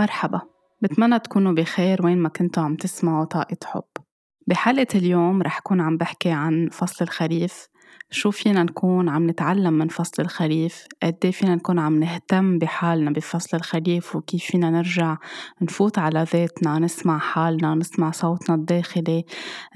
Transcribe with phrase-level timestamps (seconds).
[0.00, 0.40] مرحبا.
[0.82, 4.04] بتمنى تكونوا بخير وين ما كنتوا عم تسمعوا طاقة حب.
[4.46, 7.66] بحلقة اليوم رح كون عم بحكي عن فصل الخريف.
[8.10, 13.10] شو فينا نكون عم نتعلم من فصل الخريف؟ قد إيه فينا نكون عم نهتم بحالنا
[13.10, 15.16] بفصل الخريف؟ وكيف فينا نرجع
[15.62, 19.24] نفوت على ذاتنا نسمع حالنا نسمع صوتنا الداخلي؟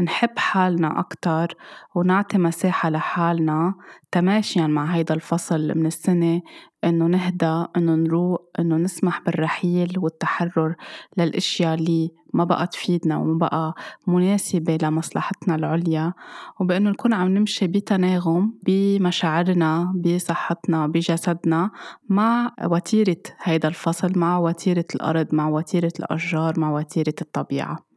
[0.00, 1.54] نحب حالنا أكتر
[1.94, 3.74] ونعطي مساحة لحالنا.
[4.14, 6.42] تماشيا مع هيدا الفصل من السنة
[6.84, 10.74] إنه نهدى إنه نروق إنه نسمح بالرحيل والتحرر
[11.18, 13.74] للأشياء اللي ما بقى تفيدنا وما بقى
[14.06, 16.12] مناسبة لمصلحتنا العليا.
[16.60, 21.70] وبإنه نكون عم نمشي بتناغم بمشاعرنا بصحتنا بجسدنا
[22.08, 27.93] مع وتيرة هيدا الفصل مع وتيرة الأرض مع وتيرة الأشجار مع وتيرة الطبيعة.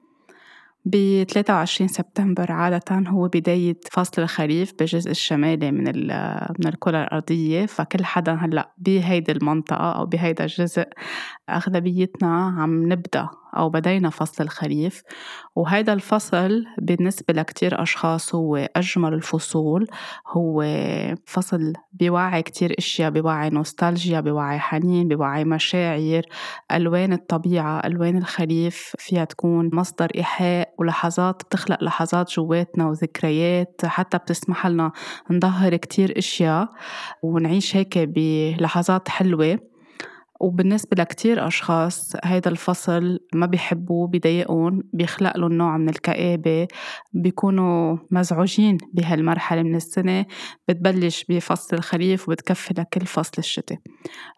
[0.90, 5.84] ب 23 سبتمبر عادة هو بداية فصل الخريف بالجزء الشمالي من
[6.59, 7.66] من الكرة الأرضية.
[7.66, 10.86] فكل حدا هلأ بهيدي المنطقة أو بهيدا الجزء
[11.50, 15.03] أغلبيتنا عم نبدأ أو بدينا فصل الخريف.
[15.56, 19.88] وهيدا الفصل بالنسبة لكتير أشخاص هو أجمل الفصول.
[20.28, 20.66] هو
[21.26, 26.22] فصل بيوعي كتير إشياء بيوعي نوستالجيا بيوعي حنين بيوعي مشاعر.
[26.72, 33.81] ألوان الطبيعة ألوان الخريف فيها تكون مصدر إيحاء ولحظات بتخلق لحظات جواتنا وذكريات.
[33.86, 34.92] حتى بتسمح لنا
[35.31, 36.70] نظهر كتير إشياء
[37.23, 39.59] ونعيش هيك بلحظات حلوة.
[40.40, 46.68] وبالنسبة لكتير أشخاص هيدا الفصل ما بيحبوه بيضايقهم بيخلق لهم نوع من الكآبة
[47.14, 50.26] بيكونوا مزعوجين بهالمرحلة من السنة
[50.68, 53.78] بتبلش بفصل الخريف وبتكفي لكل فصل الشتاء.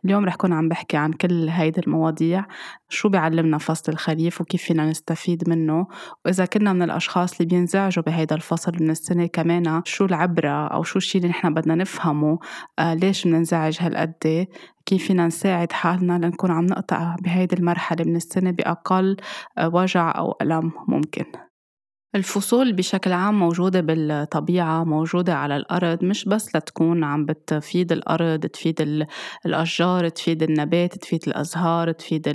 [0.06, 2.46] اليوم رح كون عم بحكي عن كل هيدي المواضيع
[2.90, 5.88] شو بيعلمنا فصل الخريف وكيف فينا نستفيد منه
[6.26, 10.98] وإذا كنا من الأشخاص اللي بينزعجوا بهيدا الفصل من السنة كمان شو العبرة أو شو
[10.98, 12.40] الشي اللي نحن بدنا نفهمه
[12.80, 14.48] آه ليش بننزعج هالقد؟
[14.90, 19.18] كيف فينا نساعد حالنا لنكون عم نقطع بهيدي المرحلة من السنة بأقل
[19.58, 21.26] آه، وجع أو ألم ممكن.
[22.16, 29.06] الفصول بشكل عام موجودة بالطبيعة موجودة على الأرض مش بس لتكون عم بتفيد الأرض تفيد
[29.46, 32.28] الأشجار تفيد النبات تفيد الأزهار تفيد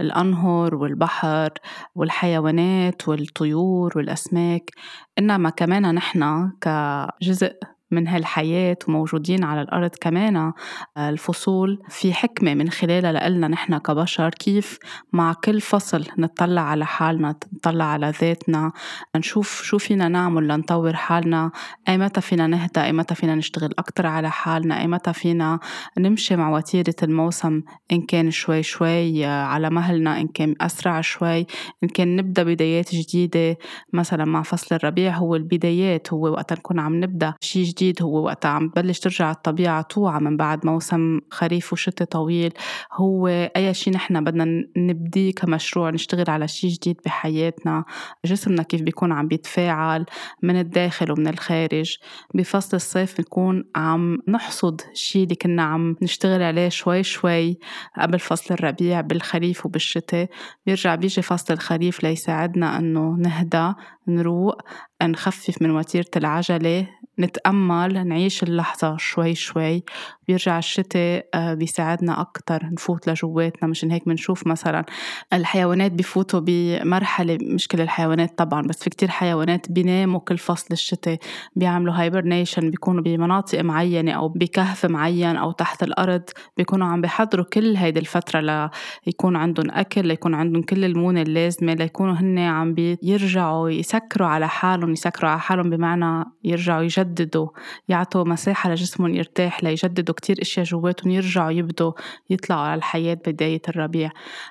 [0.00, 1.50] الأنهر والبحر
[1.94, 4.70] والحيوانات والطيور والأسماك.
[5.18, 7.52] إنما كمان نحن كجزء
[7.90, 10.54] من هالحياة وموجودين على الأرض كمان آه،
[10.96, 11.78] الفصول.
[11.88, 14.78] في حكمة من خلالها لنا نحن كبشر كيف
[15.12, 18.72] مع كل فصل نطلع على حالنا نطلع على ذاتنا
[19.16, 21.50] نشوف شو فينا نعمل لنطور حالنا
[21.88, 25.58] أي متى فينا نهدى أي متى فينا نشتغل أكتر على حالنا أي متى فينا
[25.98, 27.62] نمشي مع وتيرة الموسم
[27.92, 31.46] إن كان شوي شوي آه، على مهلنا إن كان أسرع شوي
[31.84, 33.56] إن كان نبدأ بدايات جديدة.
[33.92, 38.24] مثلا مع فصل الربيع هو البدايات هو وقت نكون عم نبدأ شي جديد جديد هو
[38.24, 42.52] وقتها عم بلش ترجع الطبيعة توعى من بعد موسم خريف وشتاء طويل.
[42.92, 47.84] هو أي شيء نحن بدنا نبديه كمشروع نشتغل على شيء جديد بحياتنا.
[48.24, 50.06] جسمنا كيف بيكون عم بيتفاعل
[50.42, 51.96] من الداخل ومن الخارج.
[52.34, 57.58] بفصل الصيف بنكون عم نحصد الشيء اللي كنا عم نشتغل عليه شوي شوي
[58.00, 60.28] قبل فصل الربيع بالخريف وبالشتاء
[60.66, 63.72] بيرجع بيجي فصل الخريف ليساعدنا إنه نهدى
[64.08, 64.62] نروق
[65.02, 66.88] نخفف من وتيرة العجلة.
[67.20, 69.84] نتأمل نعيش اللحظة شوي شوي.
[70.30, 74.84] بيرجع الشتاء آه، بيساعدنا أكتر نفوت لجواتنا مشان هيك بنشوف مثلا
[75.32, 81.18] الحيوانات بفوتوا بمرحلة مش كل الحيوانات طبعا بس في كتير حيوانات بيناموا كل فصل الشتاء
[81.56, 86.22] بيعملوا هايبرنيشن بيكونوا بمناطق معينة أو بكهف معين أو تحت الأرض
[86.56, 88.70] بيكونوا عم بيحضروا كل هيدي الفترة
[89.06, 94.92] ليكون عندهم أكل ليكون عندهم كل المونة اللازمة ليكونوا هن عم بيرجعوا يسكروا على حالهم
[94.92, 97.48] يسكروا على حالهم بمعنى يرجعوا يجددوا
[97.88, 101.92] يعطوا مساحة لجسمهم يرتاح ليجددوا كتير إشياء جواتهم يرجعوا يبدوا
[102.30, 104.10] يطلعوا على الحياة بداية الربيع.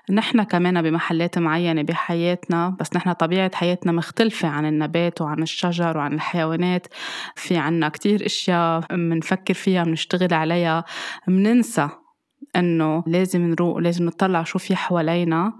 [0.09, 6.13] نحن كمان بمحلات معينة بحياتنا بس نحن طبيعة حياتنا مختلفة عن النبات وعن الشجر وعن
[6.13, 6.87] الحيوانات.
[7.35, 10.83] في عنا كتير إشياء بنفكر فيها بنشتغل عليها
[11.27, 11.89] بننسى
[12.55, 15.53] إنه لازم نروق لازم نطلع شو في حوالينا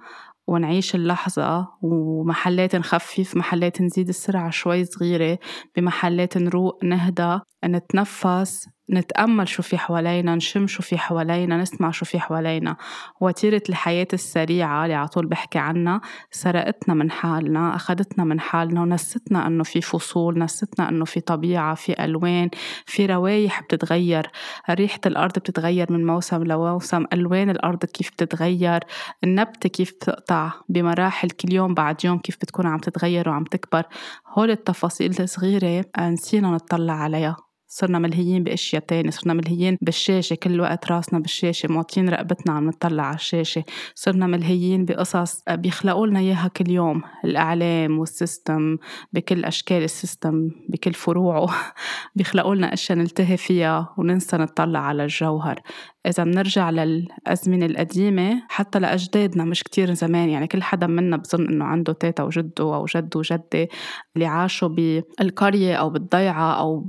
[0.47, 1.67] ونعيش اللحظة.
[1.81, 5.39] ومحلات نخفف محلات نزيد السرعة شوي صغيرة.
[5.75, 8.69] بمحلات نروق نهدى نتنفس.
[8.89, 12.75] نتأمل شو في حوالينا نشم شو في حوالينا نسمع شو في حوالينا.
[13.21, 16.01] وتيرة الحياة السريعة اللي عطول بحكي عنها
[16.31, 22.03] سرقتنا من حالنا أخدتنا من حالنا ونستنا أنه في فصول نستنا أنه في طبيعة في
[22.03, 22.49] ألوان
[22.85, 24.27] في روايح بتتغير.
[24.69, 28.83] ريحة الأرض بتتغير من موسم لموسم ألوان الأرض كيف بتتغير
[29.23, 33.83] النبتة كيف بتقطع بمراحل كل يوم بعد يوم كيف بتكون عم تتغير وعم تكبر.
[34.27, 37.48] هول التفاصيل الصغيرة نسينا نطلع عليها.
[37.71, 43.03] صرنا ملهيين بأشياء تانية صرنا ملهيين بالشاشة كل وقت راسنا بالشاشة موطين رقبتنا عم نطلع
[43.03, 43.63] على الشاشة.
[43.95, 48.77] صرنا ملهيين بقصص بيخلقوا لنا إياها كل يوم الأعلام والسيستم
[49.13, 51.49] بكل أشكال السيستم بكل فروعه.
[52.15, 55.61] بيخلقوا لنا أشياء نلتهي فيها وننسى نطلع على الجوهر.
[56.09, 61.65] إذا بنرجع للأزمنة القديمة حتى لأجدادنا مش كتير زمان يعني كل حدا منا بظن إنه
[61.65, 63.67] عنده تيتا وجده أو جد وجدة
[64.15, 66.85] اللي عاشوا بالقرية أو بالضيعة أو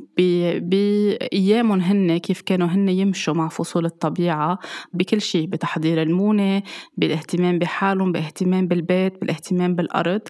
[0.60, 4.58] بأيامهم هن كيف كانوا هن يمشوا مع فصول الطبيعة
[4.92, 6.62] بكل شيء بتحضير المونة
[6.96, 10.20] بالاهتمام بحالهم باهتمام بالبيت بالاهتمام بالأرض.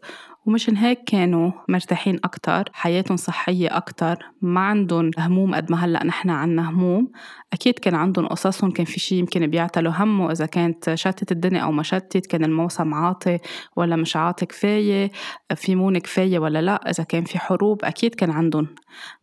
[0.51, 6.31] ومشان هيك كانوا مرتاحين أكتر حياتهم صحية أكتر ما عندهم هموم قد ما هلأ نحن
[6.31, 7.13] عنا هموم.
[7.53, 11.73] أكيد كان عندهم قصصهم كان في شيء يمكن بيعتلوا همه إذا كانت شتت الدنيا أو
[11.73, 13.39] ما شتت كان الموسم عاطي
[13.77, 15.11] ولا مش عاطي كفاية
[15.57, 18.67] في مون كفاية ولا لأ إذا كان في حروب أكيد كان عندهم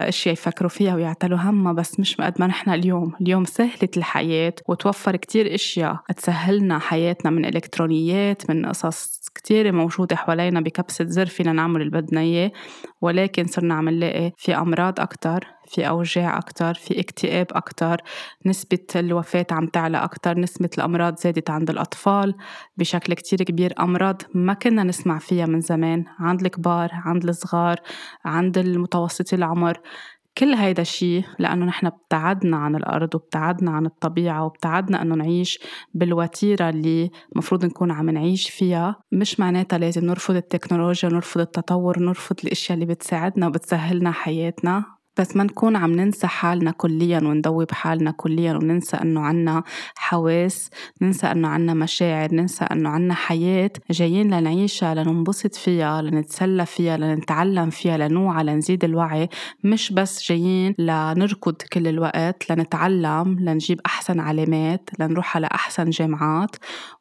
[0.01, 3.13] أشياء يفكروا فيها ويعتلوا همها بس مش قد ما نحن اليوم.
[3.21, 10.61] اليوم سهلت الحياة وتوفر كتير أشياء تسهلنا حياتنا من إلكترونيات من قصص كتير موجودة حوالينا
[10.61, 12.51] بكبسة زر فينا نعمل اللي بدنا إياه
[13.01, 18.01] ولكن صرنا عم نلاقي في أمراض أكتر في أوجاع أكتر في اكتئاب أكتر
[18.45, 22.35] نسبة الوفاة عم تعلى أكتر نسبة الأمراض زادت عند الأطفال
[22.77, 27.79] بشكل كتير كبير أمراض ما كنا نسمع فيها من زمان عند الكبار عند الصغار
[28.25, 29.79] عند المتوسطي العمر.
[30.37, 35.59] كل هيدا الشيء لأنه نحن ابتعدنا عن الأرض وابتعدنا عن الطبيعة وابتعدنا أنه نعيش
[35.93, 38.95] بالوتيرة اللي مفروض نكون عم نعيش فيها.
[39.11, 44.96] مش معناتها لازم نرفض التكنولوجيا نرفض التطور نرفض الأشياء اللي بتساعدنا وبتسهلنا حياتنا.
[45.19, 49.63] بس ما نكون عم ننسى حالنا كليا وندوب حالنا كليا وننسى إنه عنا
[49.95, 50.69] حواس
[51.01, 57.69] ننسى إنه عنا مشاعر ننسى إنه عنا حياة جايين لنعيشها لننبسط فيها لنتسلى فيها لنتعلم
[57.69, 59.29] فيها لنوعى لنزيد الوعي.
[59.63, 66.55] مش بس جايين لنركض كل الوقت لنتعلم لنجيب أحسن علامات لنروح على أحسن جامعات.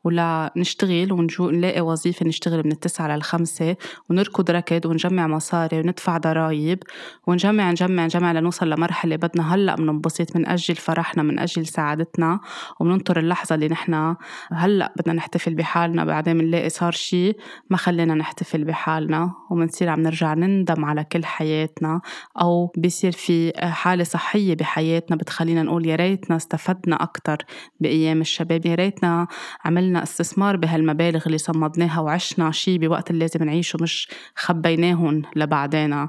[0.06, 3.76] ولنشتغل ونلاقي وظيفة نشتغل من التسعة للخمسة
[4.11, 6.82] ونركض ركض ونجمع مصاري وندفع ضرايب
[7.26, 9.55] ونجمع نجمع نجمع لنوصل لمرحلة بدنا.
[9.55, 12.41] هلأ بننبسط من أجل فرحنا من أجل سعادتنا
[12.81, 14.14] وبننطر اللحظة اللي نحن
[14.53, 16.05] هلأ بدنا نحتفل بحالنا.
[16.05, 17.32] بعدين بنلاقي صار شي
[17.70, 22.00] ما خلينا نحتفل بحالنا وبنصير عم نرجع نندم على كل حياتنا.
[22.41, 27.37] أو بيصير في حالة صحية بحياتنا بتخلينا نقول يا ريتنا استفدنا أكتر
[27.81, 29.26] بأيام الشباب يا ريتنا
[29.64, 36.07] عملنا استثمار بهالمبالغ اللي صمدناها وعشنا شي بوقت اللي لازم نعيشه مش خبيناهم لبعدين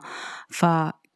[0.49, 0.65] ف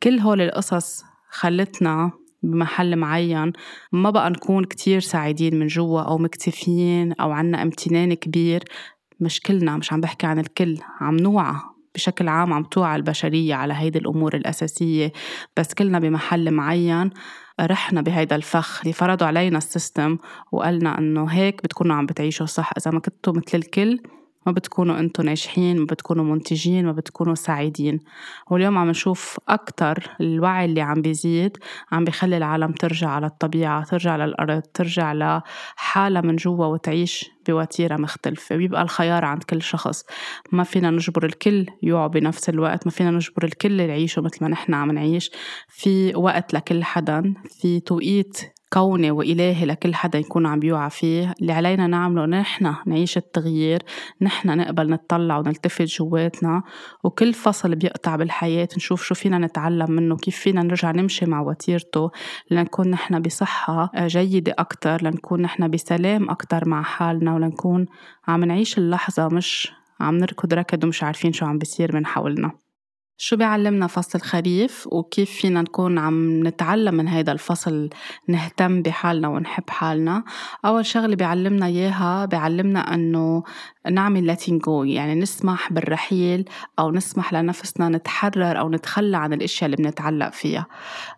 [0.03, 2.11] كل هول القصص خلتنا
[2.43, 3.53] بمحل معين
[3.91, 8.63] ما بقى نكون كتير سعيدين من جوا أو مكتفيين أو عنا امتنان كبير.
[9.19, 11.55] مش كلنا مش عم بحكي عن الكل عم نوعى
[11.95, 15.11] بشكل عام عم توعى البشرية على هيدي الأمور الأساسية.
[15.57, 17.09] بس كلنا بمحل معين
[17.61, 18.79] رحنا بهيدا الفخ.
[18.81, 20.17] اللي فرضوا علينا السيستم
[20.51, 22.71] وقالنا إنه هيك بتكونوا عم بتعيشوا صح.
[22.77, 23.99] إذا ما كنتوا مثل الكل
[24.45, 27.99] ما بتكونوا أنتم ناجحين ما بتكونوا منتجين ما بتكونوا سعيدين.
[28.51, 31.57] واليوم عم نشوف أكتر الوعي اللي عم بيزيد
[31.91, 38.55] عم بيخلي العالم ترجع على الطبيعة ترجع للأرض ترجع لحالها من جوا وتعيش بوتيرة مختلفة.
[38.55, 40.03] بيبقى الخيار عند كل شخص.
[40.51, 44.73] ما فينا نجبر الكل يوعوا بنفس الوقت ما فينا نجبر الكل يعيشوا مثل ما نحن
[44.73, 45.31] عم نعيش.
[45.67, 48.41] في وقت لكل حدا في توقيت
[48.73, 51.33] كوني وإلهي لكل حدا يكون عم بيوعى فيه.
[51.41, 53.83] اللي علينا نعمله نحن نعيش التغيير
[54.21, 56.63] نحن نقبل نطلع ونلتفت جواتنا
[57.03, 62.11] وكل فصل بيقطع بالحياة نشوف شو فينا نتعلم منه كيف فينا نرجع نمشي مع وتيرته
[62.51, 67.85] لنكون نحن بصحة جيدة أكتر لنكون نحن بسلام أكتر مع حالنا ولنكون
[68.27, 72.51] عم نعيش اللحظة مش عم نركض ركض ومش عارفين شو عم بيصير من حولنا.
[73.23, 77.89] شو بيعلمنا فصل الخريف وكيف فينا نكون عم نتعلم من هيدا الفصل
[78.27, 80.23] نهتم بحالنا ونحب حالنا؟
[80.65, 83.43] أول شغلة بيعلمنا إياها بيعلمنا أنه
[83.89, 86.45] نعمل letting go يعني نسمح بالرحيل
[86.79, 90.67] أو نسمح لنفسنا نتحرر أو نتخلى عن الأشياء اللي بنتعلق فيها.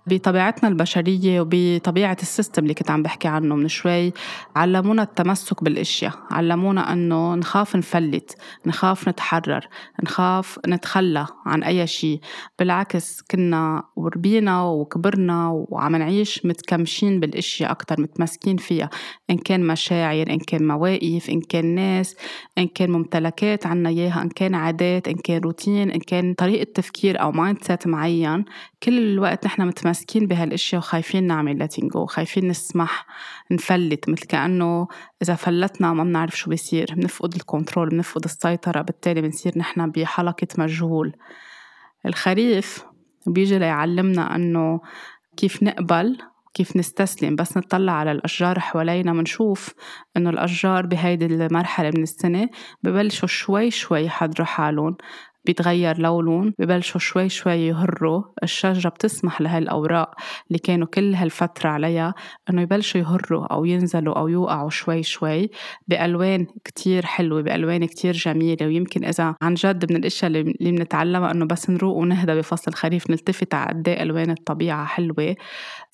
[0.07, 4.13] بطبيعتنا البشرية وبطبيعة السيستم اللي كنت عم بحكي عنه من شوي
[4.55, 9.67] علمونا التمسك بالأشياء علمونا أنه نخاف نفلت نخاف نتحرر
[10.03, 12.19] نخاف نتخلى عن أي شيء.
[12.59, 18.89] بالعكس كنا وربينا وكبرنا وعم نعيش متكمشين بالأشياء أكتر متمسكين فيها.
[19.29, 22.15] إن كان مشاعر إن كان مواقف إن كان ناس
[22.57, 27.21] إن كان ممتلكات عنا إياها إن كان عادات إن كان روتين إن كان طريقة تفكير
[27.21, 28.45] أو mindset معين.
[28.83, 33.05] كل الوقت نحن متمسكين بهالأشياء وخايفين نعمل letting go خايفين نسمح
[33.51, 34.87] نفلت مثل كأنه
[35.21, 36.87] إذا فلتنا ما بنعرف شو بيصير.
[36.95, 41.15] بنفقد ال control بنفقد السيطرة بالتالي بنصير نحن بحلقة مجهول.
[42.05, 42.83] الخريف
[43.27, 44.81] بيجي ليعلمنا أنه
[45.37, 46.17] كيف نقبل
[46.53, 49.73] كيف نستسلم بس نطلع على الأشجار حوالينا منشوف
[50.17, 52.49] إنه الأشجار بهيدي المرحلة من السنة
[52.83, 54.97] ببلشوا شوي شوي يحضروا حالهم
[55.45, 60.15] بيتغير لونهم ببلشوا شوي شوي يهروا الشجرة بتسمح لهاي الأوراق
[60.47, 62.13] اللي كانوا كل هالفترة عليها
[62.49, 65.49] إنه يبلشوا يهروا أو ينزلوا أو يوقعوا شوي شوي
[65.87, 68.65] بألوان كتير حلوة بألوان كتير جميلة.
[68.65, 73.53] ويمكن إذا عن جد من الأشياء اللي بنتعلمها إنه بس نروق ونهدى بفصل الخريف نلتفت
[73.53, 75.35] على قد إيه ألوان الطبيعة حلوة.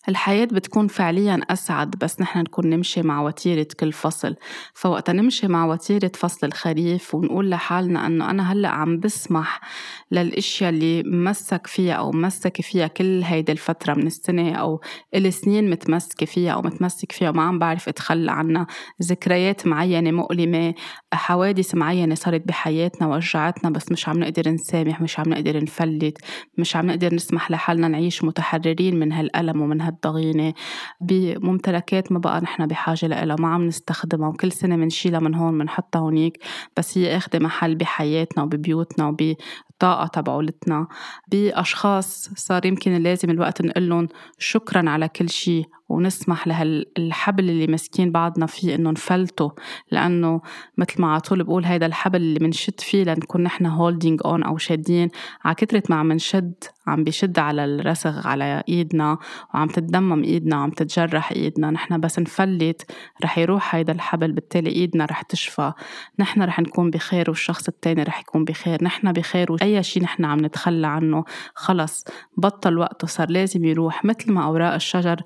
[0.10, 4.36] الحياة بتكون فعليا أسعد بس نحن نكون نمشي مع وتيرة كل فصل.
[4.74, 9.62] فوقتا نمشي مع وتيرة فصل الخريف ونقول لحالنا أنه أنا هلأ عم بسمح
[10.12, 14.82] للأشياء اللي مسك فيها أو مسك فيها كل هيدي الفترة من السنة أو
[15.16, 18.68] السنين متمسكة فيها أو متمسك فيها وما عم بعرف أتخلى عنها.
[19.04, 20.74] ذكريات معينة مؤلمة
[21.14, 26.18] حوادث معينة صارت بحياتنا وجعتنا بس مش عم نقدر نسامح مش عم نقدر نفلت
[26.58, 30.54] مش عم نقدر نسمح لحالنا نعيش متحررين من هالألم ومن هالضغينة
[31.02, 36.00] بممتلكات ما بقى نحن بحاجة لها ما عم نستخدمها وكل سنة منشيلها من هون منحطها
[36.00, 36.44] هونيك
[36.78, 39.08] بس هي اخذة محل بحياتنا وببيوتنا
[39.84, 40.88] وبطاقة تبعولتنا.
[41.32, 44.08] بأشخاص صار يمكن لازم الوقت نقول لهم
[44.38, 49.52] شكرا على كل شيء ونسمح لهالحبل اللي مسكين بعضنا فيه إنه نفلته
[49.92, 50.42] لأنه
[50.78, 54.58] مثل ما على طول بقول هيدا الحبل اللي بنشد فيه لنكون نحن holding on أو
[54.58, 55.10] شادين.
[55.44, 56.54] على كثرة ما عم نشد
[56.88, 59.18] عم بيشد على الرسغ على إيدنا
[59.54, 61.72] وعم تتدمم إيدنا وعم تتجرح إيدنا.
[61.72, 62.92] نحن بس نفلت
[63.24, 65.74] رح يروح هيدا الحبل بالتالي إيدنا رح تشفى.
[66.20, 68.84] نحن رح نكون بخير والشخص التاني رح يكون بخير.
[68.84, 71.24] نحن بخير واي شيء نحن عم نتخلى عنه.
[71.56, 72.06] خلص
[72.38, 74.06] بطل وقته صار لازم يروح.
[74.06, 75.22] مثل ما أوراق الشجر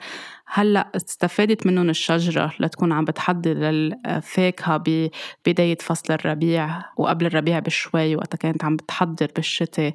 [0.48, 8.38] هلأ استفادت منهم الشجرة لتكون عم بتحضر للفاكهة ببداية فصل الربيع وقبل الربيع بشوي وقتها
[8.38, 9.94] كانت عم بتحضر بالشتاء.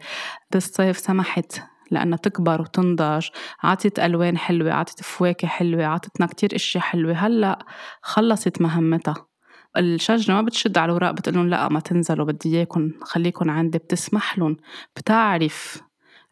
[0.52, 3.26] بالصيف سمحت لأنها تكبر وتنضج
[3.62, 7.12] عطت ألوان حلوة عطت فواكه حلوة عطتنا كتير أشياء حلوة.
[7.12, 7.58] هلأ
[8.02, 9.27] خلصت مهمتها.
[9.76, 14.56] الشجرة ما بتشد على الأوراق بتقول لا ما تنزلوا بدي إياكم خليكم عندي بتسمح لهم.
[14.96, 15.82] بتعرف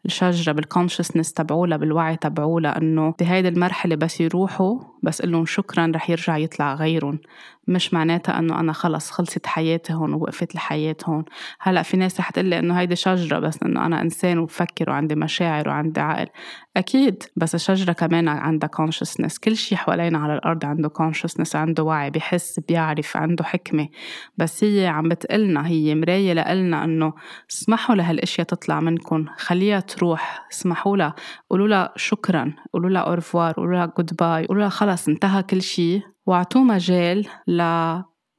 [0.05, 6.37] الشجرة بالكونشسنس تبعولها بالوعي تبعولها إنه بهيدي المرحلة بس يروحوا بس لهم شكرا رح يرجع
[6.37, 7.19] يطلع غيرهم.
[7.67, 11.25] مش معناتها إنه أنا خلص خلصت حياتي هون ووقفت الحياة هون
[11.59, 15.69] هلأ في ناس رح تقلي إنه هيدي شجرة بس إنه أنا إنسان وبفكر وعندي مشاعر
[15.69, 16.27] وعندي عقل.
[16.77, 19.39] أكيد بس الشجرة كمان عندها consciousness.
[19.43, 23.87] كل شيء حوالينا على الأرض عنده consciousness عنده وعي بحس بيعرف عنده حكمة.
[24.37, 27.13] بس هي عم بتقلنا هي مراية لقلنا إنه
[27.51, 30.47] اسمحوا لهالأشياء تطلع منكم خليها تروح.
[30.51, 31.15] اسمحوا لها.
[31.49, 32.53] قولوا لها شكرا.
[32.73, 36.63] قولوا لها au revoir قولوا لها good bye قولوا لها خلص انتهى كل شيء واعطوه
[36.63, 37.61] مجال ل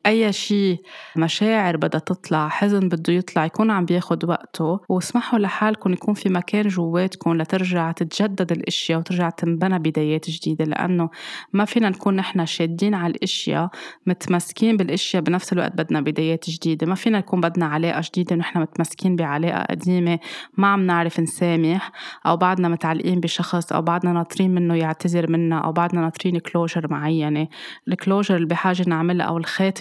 [0.06, 0.82] أي شيء
[1.16, 6.68] مشاعر بدها تطلع حزن بده يطلع يكون عم بياخد وقته واسمحوا لحالكم يكون في مكان
[6.68, 11.10] جواتكم لترجع تتجدد الأشياء وترجع تنبنى بدايات جديدة لأنه
[11.52, 13.70] ما فينا نكون نحن شادين على الأشياء
[14.06, 19.16] متمسكين بالأشياء بنفس الوقت بدنا بدايات جديدة ما فينا نكون بدنا علاقة جديدة ونحن متمسكين
[19.16, 20.18] بعلاقة قديمة
[20.56, 21.92] ما عم نعرف نسامح
[22.26, 27.48] أو بعدنا متعلقين بشخص أو بعدنا ناطرين منه يعتذر منا أو بعدنا ناطرين كلوجر معينة.
[27.88, 29.36] ال closure اللي بحاجة نعملها أو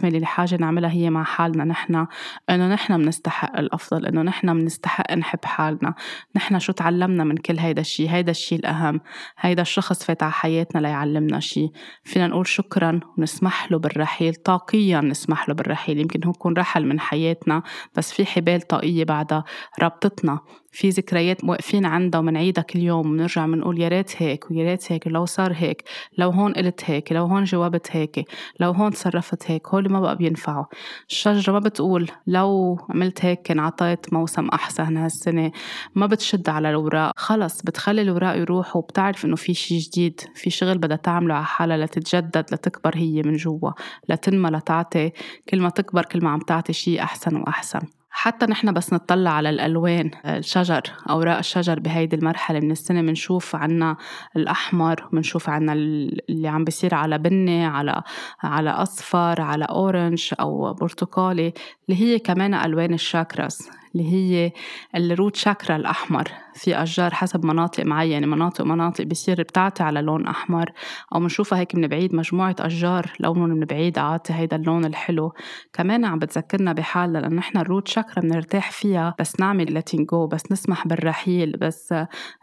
[0.08, 1.64] الخاتمة اللي حاجة نعملها هي مع حالنا.
[1.64, 2.08] نحن
[2.50, 5.94] إنه نحن بنستحق الأفضل إنه نحن بنستحق نحب حالنا.
[6.36, 9.02] نحن شو تعلمنا من كل هيدا الشيء هيدا الشيء الأهم.
[9.40, 11.72] هيدا الشخص فات على حياتنا ليعلمنا شيء
[12.04, 14.36] فينا نقول شكرا ونسمح له بالرحيل.
[14.36, 16.00] طاقيا نسمح له بالرحيل.
[16.00, 17.64] يمكن هو يكون رحل من حياتنا
[17.96, 19.44] بس في حبال طاقية بعدها
[19.82, 20.40] ربطتنا
[20.78, 25.08] في ذكريات واقفين عندها ومنعيدها كل يوم بنرجع بنقول يا ريت هيك ويا ريت هيك
[25.08, 25.84] لو صار هيك
[26.18, 28.26] لو هون قلت هيك لو هون جاوبت هيك
[28.60, 30.66] لو هون تصرفت هيك هول ما بقى بينفعوا.
[31.10, 35.52] الشجرة ما بتقول لو عملت هيك كان عطيت موسم أحسن هالسنة
[35.96, 40.78] ما بتشد على الأوراق خلص بتخلي الأوراق يروحوا وبتعرف إنه في شي جديد في شغل
[40.78, 43.72] بدها تعمله على حالها لتتجدد لتكبر هي من جوا
[44.10, 45.12] لتنمى لتعطي
[45.50, 47.97] كل ما تكبر كل ما عم تعطي شي أحسن وأحسن.
[48.20, 52.60] حتى نحن بس نطلع على الألوان الشجر أوراق الشجر بهيدي المرحلة.
[52.60, 53.98] من السنة بنشوف عنا
[54.36, 58.02] الأحمر بنشوف عنا اللي عم بيصير على بني على
[58.44, 61.54] على أصفر على orange أو برتقالي
[61.90, 63.70] اللي هي كمان ألوان ال chakras.
[63.98, 64.52] اللي هي
[64.96, 66.32] ال root chakra الأحمر.
[66.56, 70.72] في أشجار حسب مناطق معينة مناطق مناطق بصير بتعطي على لون أحمر.
[71.16, 75.34] أو بنشوفها هيك من بعيد مجموعة أشجار لونهم من بعيد عاطي هيدا اللون الحلو.
[75.74, 80.28] كمان عم بتذكرنا بحالنا لأنه نحن ال root chakra بنرتاح فيها بس نعمل letting go
[80.28, 81.94] بس نسمح بالرحيل بس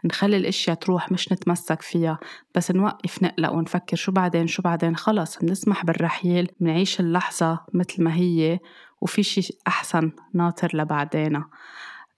[0.05, 2.19] نخلي الأشياء تروح مش نتمسك فيها.
[2.55, 8.15] بس نوقف نقلق ونفكر شو بعدين شو بعدين؟ خلص بنسمح بالرحيل بنعيش اللحظة مثل ما
[8.15, 8.59] هي.
[9.01, 11.45] وفي شي أحسن ناطر لبعدينا.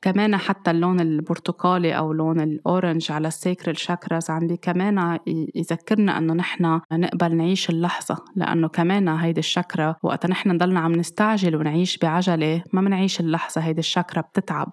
[0.01, 5.19] كمان حتى اللون البرتقالي أو لون ال orange على ال sacral chakras عم بي كمان
[5.55, 11.55] يذكرنا إنه نحن نقبل نعيش اللحظة لأنه كمان هيدي الشكرا وقت نحن نضلنا عم نستعجل
[11.55, 14.71] ونعيش بعجلة ما منعيش اللحظة هيدي الشكرا بتتعب.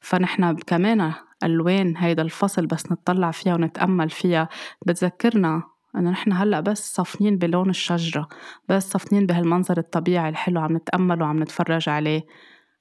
[0.00, 1.12] فنحن كمان
[1.44, 4.48] ألوان هيدا الفصل بس نطلع فيها ونتأمل فيها.
[4.86, 5.62] بتذكرنا
[5.96, 8.28] إنه نحن هلأ بس صافنين بلون الشجرة
[8.68, 12.22] بس صافنين بهالمنظر الطبيعي الحلو عم نتأمل وعم نتفرج عليه.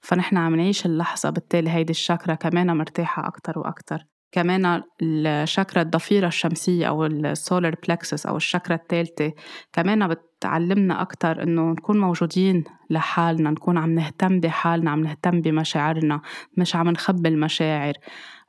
[0.01, 4.05] فنحن عم نعيش اللحظة بالتالي هيدي الشاكرا كمان مرتاحة أكتر وأكتر.
[4.31, 9.33] كمان الشاكرا الضفيرة الشمسية أو السولار بلكسس أو الشاكرا الثالثة
[9.73, 16.21] كمان بتعلمنا أكتر إنه نكون موجودين لحالنا نكون عم نهتم بحالنا عم نهتم بمشاعرنا
[16.57, 17.93] مش عم نخبي المشاعر.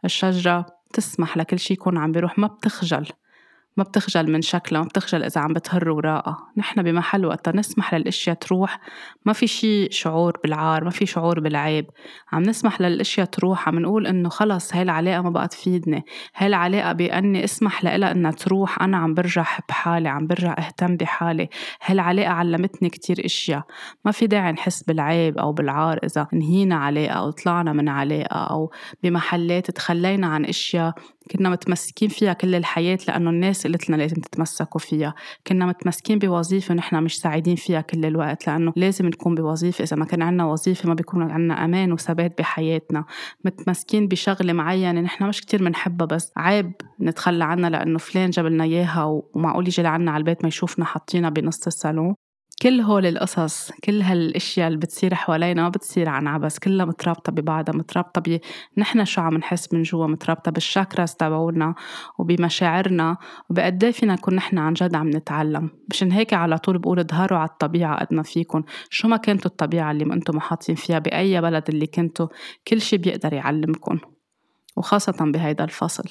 [0.05, 3.07] الشجرة بتسمح لكل شي يكون عم بيروح ما بتخجل.
[3.79, 6.39] ما بتخجل من شكلها ما بتخجل إذا عم بتهر وراءها.
[6.57, 8.81] نحن بمحل وقتا نسمح للأشياء تروح.
[9.25, 11.87] ما في شي شعور بالعار ما في شعور بالعيب.
[12.33, 16.05] عم نسمح للأشياء تروح عم نقول إنه خلص هاي العلاقة ما بقى تفيدني
[16.37, 18.83] هاي العلاقة بأني اسمح لها إنها تروح.
[18.83, 21.49] أنا عم برجع حب حالي عم برجع أهتم بحالي.
[21.85, 23.63] هاي العلاقة علمتني كتير أشياء.
[24.05, 28.71] ما في داعي نحس بالعيب أو بالعار إذا انهينا علاقة أو طلعنا من علاقة أو
[29.03, 30.95] بمحلات تخلينا عن أشياء
[31.31, 35.15] كنا متمسكين فيها كل الحياة لأنه الناس قلت لنا لازم تتمسكوا فيها.
[35.47, 39.83] كنا متمسكين بوظيفة ونحن مش سعيدين فيها كل الوقت لأنه لازم نكون بوظيفة.
[39.85, 43.05] إذا ما كان عنا وظيفة ما بيكون عنا أمان وثبات بحياتنا.
[43.45, 48.65] متمسكين بشغلة معينة نحن مش كتير بنحبها بس عيب نتخلى عنها لأنه فلان جاب لنا
[48.65, 49.05] إياها
[49.35, 52.15] ومعقول يجي لعنا على البيت ما يشوفنا حاطينها بنص الصالون.
[52.63, 57.75] كل هول القصص كل هالأشياء اللي بتصير حوالينا ما بتصير عن عبس كلها مترابطة ببعضها
[57.75, 58.41] مترابطة ب
[58.77, 61.75] نحن شو عم نحس من جوا مترابطة بالشاكراس تبعولنا
[62.19, 63.17] وبمشاعرنا
[63.51, 65.71] وبقد إيه فينا نكون نحن عن جد عم نتعلم.
[65.91, 69.91] مشان هيك على طول بقول اظهروا على الطبيعة قد ما فيكم شو ما كانت الطبيعة
[69.91, 72.27] اللي أنتم محاطين فيها بأي بلد اللي كنتوا
[72.69, 73.99] كل شي بيقدر يعلمكم
[74.77, 76.05] وخاصة بهيدا الفصل.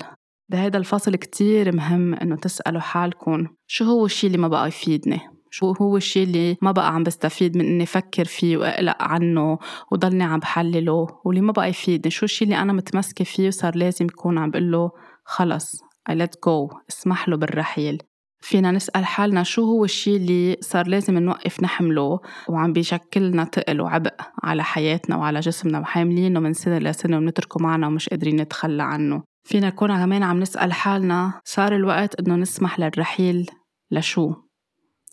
[0.49, 5.71] بهيدا الفصل كتير مهم إنه تسألوا حالكم شو هو الشي اللي ما بقى يفيدني؟ شو
[5.71, 9.57] هو الشيء اللي ما بقى عم بستفيد من إني أفكر فيه وأقلق عنه
[9.91, 14.05] وضلني عم بحلله واللي ما بقى يفيدني؟ شو الشيء اللي أنا متمسكة فيه وصار لازم
[14.05, 14.91] يكون عم بقول له
[15.25, 15.81] خلص
[16.11, 18.03] I let go اسمح له بالرحيل.
[18.41, 24.13] فينا نسأل حالنا شو هو الشيء اللي صار لازم نوقف نحمله وعم بيشكلنا تقل وعبء
[24.43, 29.23] على حياتنا وعلى جسمنا وحاملينه من سنة لسنة ونتركه معنا ومش قادرين نتخلى عنه.
[29.47, 33.49] فينا نكون كمان عم نسأل حالنا صار الوقت إنه نسمح للرحيل
[33.91, 34.33] لشو؟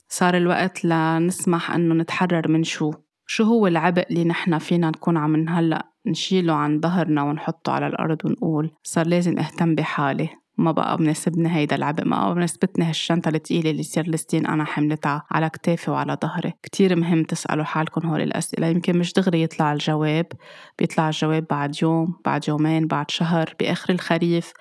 [0.08, 2.92] صار الوقت لنسمح إنه نتحرر من شو
[3.26, 8.18] شو هو العبء اللي نحن فينا نكون عم هلأ نشيله عن ظهرنا ونحطه على الأرض
[8.24, 13.70] ونقول صار لازم أهتم بحالي ما بقى بناسبني هيدا العبء ما بقى بناسبتني هالشنطة التقيلة
[13.70, 16.52] اللي صار لسنين أنا حملتها على كتافي وعلى ظهري.
[16.62, 20.26] كتير مهم تسألوا حالكم هول الأسئلة يمكن مش دغري يطلع الجواب
[20.78, 24.52] بيطلع الجواب بعد يوم بعد يومين بعد شهر بآخر الخريف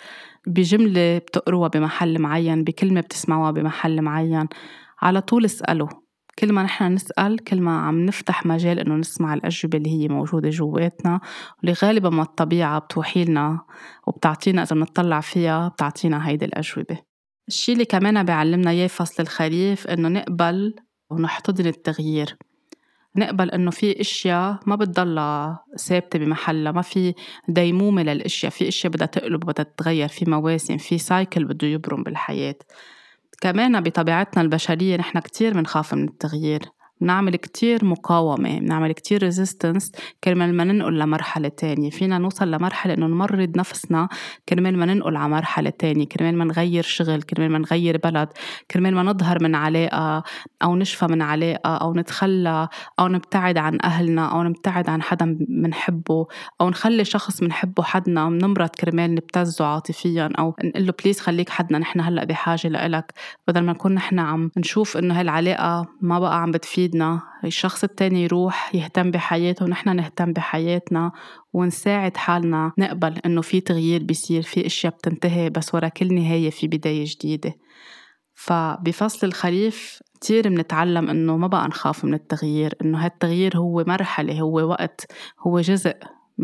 [0.48, 4.48] بجملة بتقروها بمحل معين بكلمة بتسمعوها بمحل معين.
[5.04, 5.88] على طول اسألوا.
[6.40, 10.50] كل ما نحن نسأل كل ما عم نفتح مجال إنه نسمع الأجوبة اللي هي موجودة
[10.50, 11.20] جواتنا
[11.58, 13.62] واللي غالبا ما الطبيعة بتوحي لنا
[14.08, 16.98] وبتعطينا إذا بنطلع فيها بتعطينا هيدي الأجوبة.
[17.48, 20.76] الشيء اللي كمان بيعلمنا إياه فصل الخريف إنه نقبل
[21.10, 22.38] ونحتضن التغيير.
[23.16, 27.14] نقبل إنه في أشياء ما بتضلها ثابتة بمحلها ما في
[27.48, 32.56] ديمومة للأشياء في أشياء بدها تقلب بدها تتغير في مواسم في cycle بده يبرم بالحياة.
[33.44, 36.73] كمان بطبيعتنا البشرية نحن كتير بنخاف من التغيير.
[37.02, 39.92] بنعمل كتير مقاومة بنعمل كتير resistance
[40.24, 41.90] كرمال ما ننقل لمرحلة تانية.
[41.90, 44.08] فينا نوصل لمرحلة إنه نمرض نفسنا
[44.50, 48.30] كرمال ما ننقل على مرحلة تانية كرمال ما نغير شغل كرمال ما نغير بلد
[48.72, 50.24] كرمال ما نظهر من علاقة
[50.64, 52.68] أو نشفى من علاقة أو نتخلى
[53.00, 56.28] أو نبتعد عن أهلنا أو نبتعد عن حدا منحبه
[56.62, 61.80] أو نخلي شخص منحبه حدنا منمرض كرمال نبتزه عاطفيا أو نقول له بليز خليك حدنا
[61.80, 63.14] نحن هلأ بحاجة لإلك.
[63.48, 68.24] بدل ما نكون نحن عم نشوف إنه هالعلاقة ما بقى عم بتفيد بإيدنا الشخص التاني
[68.24, 71.12] يروح يهتم بحياته ونحن نهتم بحياتنا
[71.54, 72.72] ونساعد حالنا.
[72.78, 77.54] نقبل إنه في تغيير بيصير في أشياء بتنتهي بس ورا كل نهاية في بداية جديدة.
[78.34, 84.70] فبفصل الخريف كتير بنتعلم إنه ما بقى نخاف من التغيير إنه هالتغيير هو مرحلة هو
[84.70, 85.12] وقت
[85.48, 85.94] هو جزء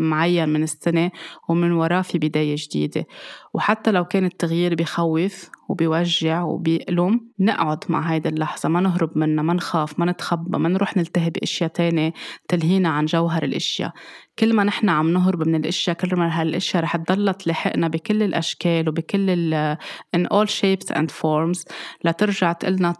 [0.00, 1.10] معين من السنة
[1.48, 3.06] ومن وراه في بداية جديدة.
[3.54, 9.54] وحتى لو كان التغيير بخوف وبيوجع وبيألم نقعد مع هيدي اللحظة ما نهرب منها ما
[9.54, 12.12] نخاف ما نتخبى ما نروح نلتهي بأشياء تانية
[12.48, 13.92] تلهينا عن جوهر الأشياء.
[14.38, 18.88] كل ما نحن عم نهرب من الأشياء كل ما هالأشياء رح تضلها تلاحقنا بكل الأشكال
[18.88, 19.76] وبكل ال
[20.16, 21.64] in all shapes and forms
[22.04, 22.94] لترجع تقلنا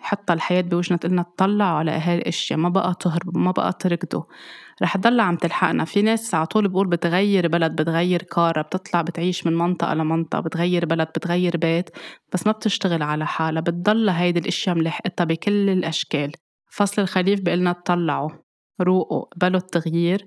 [0.00, 2.58] حتى الحياة بوجهنا تقلنا تطلعوا على هاي الأشياء.
[2.58, 4.22] ما بقى تهربوا ما بقى تركضوا
[4.82, 5.84] رح تضل عم تلحقنا.
[5.84, 10.86] في ناس على طول بقول بتغير بلد بتغير كارة بتطلع بتعيش من منطقة لمنطقة بتغير
[10.86, 11.90] بلد بتغير بيت
[12.32, 13.60] بس ما بتشتغل على حالها.
[13.62, 16.32] بتضل هيدي الأشياء ملحقتها بكل الأشكال.
[16.70, 18.30] فصل الخريف بقلنا تطلعوا
[18.80, 20.26] روقوا قبلوا التغيير.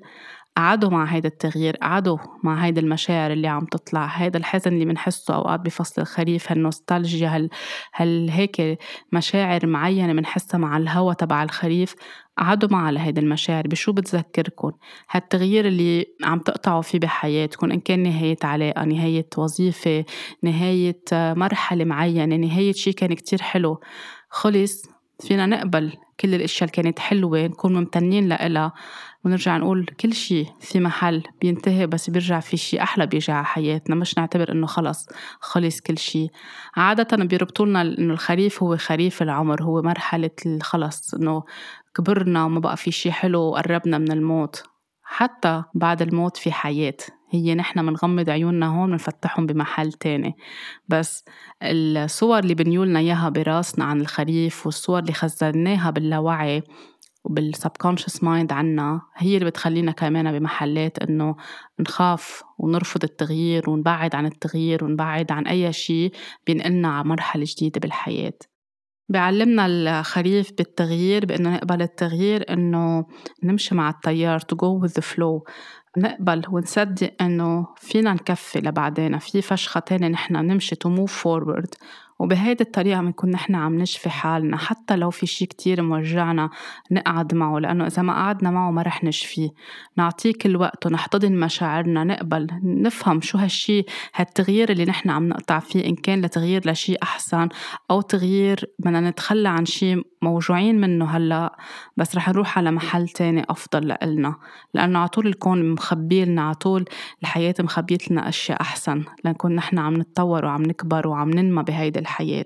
[0.57, 5.35] قعدوا مع هيدا التغيير قعدوا مع هيدا المشاعر اللي عم تطلع هيدا الحزن اللي بنحسه
[5.35, 7.49] أوقات بفصل الخريف هالنوستالجيا هال,
[7.95, 8.79] هال هيك
[9.13, 11.95] مشاعر معينة بنحسها مع الهوا تبع الخريف
[12.37, 13.67] قعدوا مع لهيدي المشاعر.
[13.67, 14.71] بشو بتذكركن؟
[15.09, 20.05] هالتغيير اللي عم تقطعوا فيه بحياتكم إن كان نهاية علاقة نهاية وظيفة
[20.43, 23.81] نهاية مرحلة معينة نهاية شي كان كتير حلو.
[24.29, 24.85] خلص
[25.19, 28.73] فينا نقبل كل الأشياء اللي كانت حلوة نكون ممتنين لإلها.
[29.25, 33.95] ونرجع نقول كل شيء في محل بينتهي بس بيرجع في شيء أحلى بيجي على حياتنا
[33.95, 35.07] مش نعتبر إنه خلص
[35.39, 36.31] خلص كل شيء
[36.75, 41.43] عادة بيربطوا لنا إنه الخريف هو خريف العمر هو مرحلة الخلص إنه
[41.95, 44.63] كبرنا وما بقى في شيء حلو وقربنا من الموت.
[45.03, 46.97] حتى بعد الموت في حياة
[47.29, 50.35] هي نحن منغمض عيوننا هون منفتحهم بمحل تاني.
[50.87, 51.25] بس
[51.63, 56.63] الصور اللي بنيولنا إياها براسنا عن الخريف والصور اللي خزناها باللاوعي
[57.23, 61.35] وبالسبكونشس مايند عنا هي اللي بتخلينا كمان بمحلات إنه
[61.79, 66.11] نخاف ونرفض التغيير ونبعد عن التغيير ونبعد عن أي شيء
[66.47, 68.33] بينقلنا على مرحلة جديدة بالحياة.
[69.09, 73.05] بيعلمنا الخريف بالتغيير بإنه نقبل التغيير إنه
[73.43, 75.51] نمشي مع التيار to go with the flow.
[75.97, 81.69] نقبل ونصدق إنه فينا نكفي لبعدين في فشخة تانية نحن نمشي to move forward.
[82.21, 86.49] وبهيدي الطريقة بنكون نحن عم نشفي حالنا حتى لو في شي كتير موجعنا
[86.91, 89.49] نقعد معه لأنه إذا ما قعدنا معه ما رح نشفيه.
[89.97, 93.83] نعطيه كل وقته نحتضن مشاعرنا نقبل نفهم شو هالشي
[94.15, 97.49] هالتغيير اللي نحن عم نقطع فيه إن كان لتغيير لشي أحسن
[97.91, 101.55] أو تغيير بدنا نتخلى عن شي موجوعين منه هلأ
[101.97, 104.35] بس رح نروح على محل تاني أفضل لإلنا
[104.73, 106.85] لأنه على طول الكون مخبي لنا على طول
[107.21, 112.45] الحياة مخبيت لنا أشياء أحسن لنكون نحن عم نتطور وعم نكبر وعم ننمى بهيدي الحياة.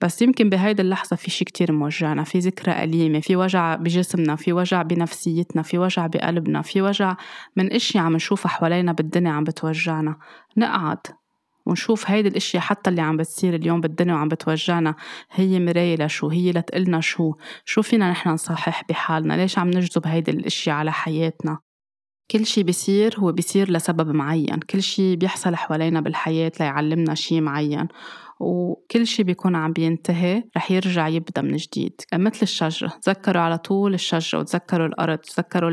[0.00, 4.52] بس يمكن بهيدي اللحظة في شي كتير موجعنا في ذكرى أليمة في وجع بجسمنا في
[4.52, 7.16] وجع بنفسيتنا في وجع بقلبنا في وجع
[7.56, 10.16] من اشياء عم نشوفها حوالينا بالدنيا عم بتوجعنا.
[10.56, 11.19] نقعد.
[11.70, 14.94] ونشوف هيدي الإشياء حتى اللي عم بتصير اليوم بالدنيا وعم بتوجعنا.
[15.30, 20.30] هي مراية لشو؟ هي لتقلنا شو؟ شو فينا نحن نصحح بحالنا؟ ليش عم نجذب هيدي
[20.30, 21.58] الإشياء على حياتنا؟
[22.30, 24.58] كل شي بيصير هو بيصير لسبب معين.
[24.70, 27.88] كل شي بيحصل حوالينا بالحياة ليعلمنا شي معين.
[28.40, 32.00] وكل شيء بيكون عم بينتهي رح يرجع يبدأ من جديد.
[32.14, 35.70] مثل الشجرة تذكروا على طول الشجرة وتذكروا الأرض تذكروا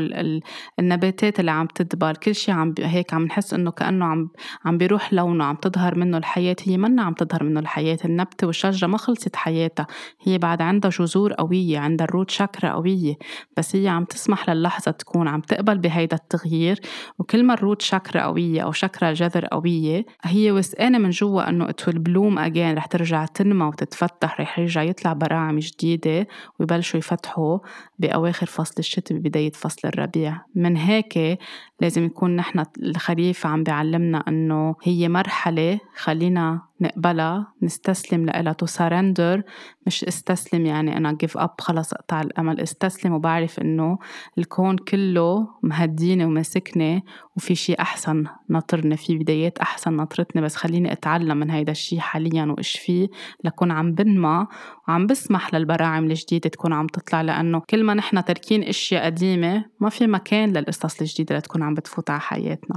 [0.78, 2.16] النباتات اللي عم تدبر.
[2.16, 4.30] كل شيء عم هيك عم نحس إنه كأنه عم
[4.64, 6.56] عم بيروح لونه عم تظهر منه الحياة.
[6.62, 7.98] هي منا عم تظهر منه الحياة.
[8.04, 9.86] النبتة والشجرة ما خلصت حياتها.
[10.22, 13.14] هي بعد عندها جذور قوية عندها الروت شاكرا قوية.
[13.56, 16.80] بس هي عم تسمح للحظة تكون عم تقبل بهيدا التغيير.
[17.18, 21.82] وكل ما الروت شاكرا قوية أو شاكرا الجذر قوية هي وثقانة من جوا إنه it
[21.84, 22.57] will again.
[22.58, 26.26] Again رح ترجع تنمى وتتفتح رح يرجع يطلع براعم جديدة
[26.58, 27.58] ويبلشوا يفتحوا
[27.98, 30.40] بأواخر فصل الشتاء ببداية فصل الربيع.
[30.54, 31.38] من هيك
[31.80, 39.42] لازم يكون نحن الخريف عم بيعلمنا إنه هي مرحلة خلينا نقبلها نستسلم لها to surrender
[39.86, 42.60] مش استسلم يعني أنا give up خلص أقطع الأمل.
[42.60, 43.98] استسلم وبعرف إنه
[44.38, 47.04] الكون كله مهديني وماسكني
[47.36, 50.42] وفي شي أحسن ناطرني في بدايات أحسن ناطرتني.
[50.42, 52.47] بس خليني أتعلم من هيدا الشي حاليا.
[52.50, 53.08] وإشفى
[53.44, 54.46] لكون عم بنمى
[54.88, 59.88] وعم بسمح للبراعم الجديدة تكون عم تطلع لأنه كل ما نحن تاركين أشياء قديمة ما
[59.88, 62.76] في مكان للقصص الجديدة لتكون عم بتفوت على حياتنا.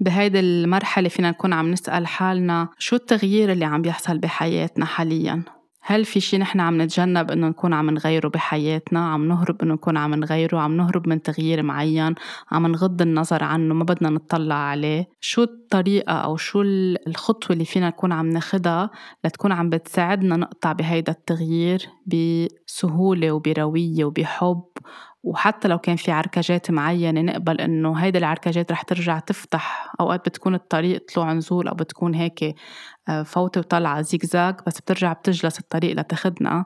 [0.00, 6.04] بهيدي المرحلة فينا نكون عم نسأل حالنا شو التغيير اللي عم بيحصل بحياتنا حالياً؟ هل
[6.04, 10.14] في شي نحن عم نتجنب إنه نكون عم نغيره بحياتنا؟ عم نهرب إنه نكون عم
[10.14, 12.14] نغيره؟ عم نهرب من تغيير معين؟
[12.50, 15.08] عم نغض النظر عنه؟ ما بدنا نطلع عليه.
[15.20, 16.62] شو الطريقة أو شو
[17.06, 18.90] الخطوة اللي فينا نكون عم ناخدها
[19.24, 24.62] لتكون عم بتساعدنا نقطع بهيدا التغيير بسهولة وبروية وبحب؟
[25.22, 29.92] وحتى لو كان في عركجات معينة نقبل إنه هيدي العركجات رح ترجع تفتح.
[30.00, 32.54] أوقات بتكون الطريق طلوع نزول أو بتكون هيك
[33.08, 36.64] آه، فوتة وطلعة زيكزاك بس بترجع بتجلس الطريق لتاخدنا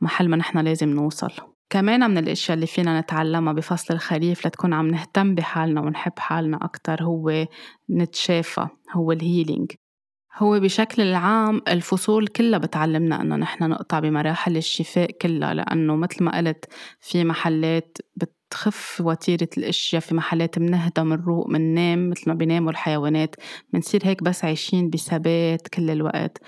[0.00, 1.32] محل ما نحن لازم نوصل.
[1.70, 7.02] كمان من الأشياء اللي فينا نتعلمها بفصل الخريف لتكون عم نهتم بحالنا ونحب حالنا أكثر
[7.02, 7.46] هو
[7.90, 9.72] نتشافى هو الهيلينج
[10.36, 16.38] هو بشكل العام الفصول كلها بتعلمنا إنه نحن نقطع بمراحل الشفاء كلها لأنه مثل ما
[16.38, 16.64] قلت
[17.00, 23.36] في محلات بت بتخف وتيرة الأشياء في محلات منهدى منروق مننام مثل ما بيناموا الحيوانات.
[23.72, 26.38] منصير هيك بس عايشين بثبات كل الوقت.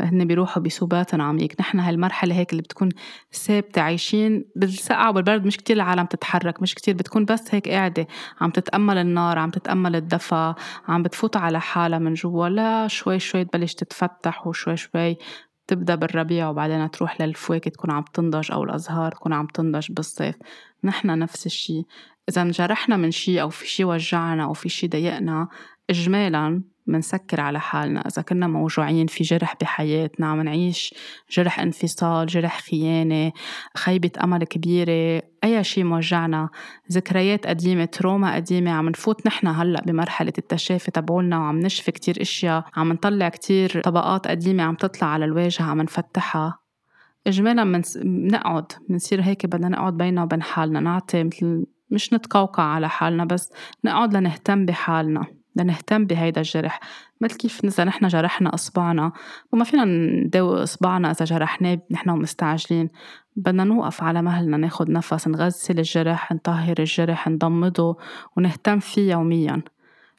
[0.00, 2.88] هن بيروحوا بسبات عميق نحن هالمرحلة هيك اللي بتكون
[3.32, 8.06] ثابتة عايشين بالسقعة وبالبرد مش كتير العالم تتحرك مش كتير بتكون بس هيك قاعدة.
[8.40, 10.54] عم تتأمل النار عم تتأمل الدفا
[10.88, 12.48] عم بتفوت على حالها من جوا.
[12.48, 15.16] لا شوي شوي تبلش تتفتح وشوي شوي
[15.72, 20.36] تبدأ بالربيع وبعدين تروح للفواكه تكون عم تنضج أو الأزهار تكون عم تنضج بالصيف.
[20.84, 21.86] نحن نفس الشيء
[22.28, 25.48] إذا انجرحنا من شيء أو في شيء وجعنا أو في شيء ضايقنا
[25.90, 28.00] اجمالا منسكر على حالنا.
[28.00, 30.94] إذا كنا موجوعين في جرح بحياتنا عم نعيش
[31.30, 33.32] جرح انفصال جرح خيانة
[33.76, 36.48] خيبة أمل كبيرة أي شيء موجعنا.
[36.92, 42.64] ذكريات قديمة تروما قديمة عم نفوت نحن هلأ بمرحلة التشافي تبعولنا وعم نشفي كتير إشياء
[42.76, 46.58] عم نطلع كتير طبقات قديمة عم تطلع على الواجهة عم نفتحها.
[47.26, 47.96] إجمالا منس...
[48.04, 53.52] منقعد منصير هيك بدنا نقعد بيننا وبين حالنا نعطي مثل مش نتقوقع على حالنا بس
[53.84, 55.26] نقعد لنهتم بحالنا.
[55.56, 56.80] لنهتم بهيدا الجرح.
[57.20, 59.12] مثل كيف إذا نحن جرحنا إصبعنا؟
[59.52, 62.88] وما فينا نداوي إصبعنا إذا جرحناه نحن ومستعجلين.
[63.36, 67.94] بدنا نوقف على مهلنا ناخد نفس نغسل الجرح نطهر الجرح نضمده
[68.36, 69.62] ونهتم فيه يوميا.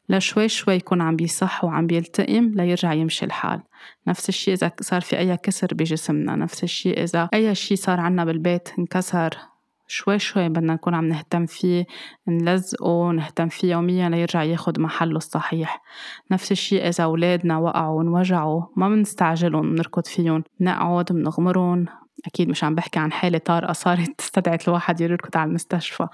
[0.08, 3.60] لشوي شوي يكون عم بيصح وعم بيلتئم ليرجع يمشي الحال.
[4.06, 6.36] نفس الشيء إذا صار في أي كسر بجسمنا.
[6.36, 9.53] نفس الشيء إذا أي شيء صار عنا بالبيت انكسر.
[9.86, 11.86] شوي شوي بدنا نكون عم نهتم فيه
[12.28, 15.82] نلزقه نهتم فيه يوميا ليرجع ياخد محله الصحيح.
[16.30, 21.86] نفس الشيء إذا أولادنا وقعوا ونوجعوا ما بنستعجلهم بنركض فيهم بنقعد بنغمرهم.
[22.26, 26.06] أكيد مش عم بحكي عن حالة طارئة صارت استدعت الواحد يركض على المستشفى.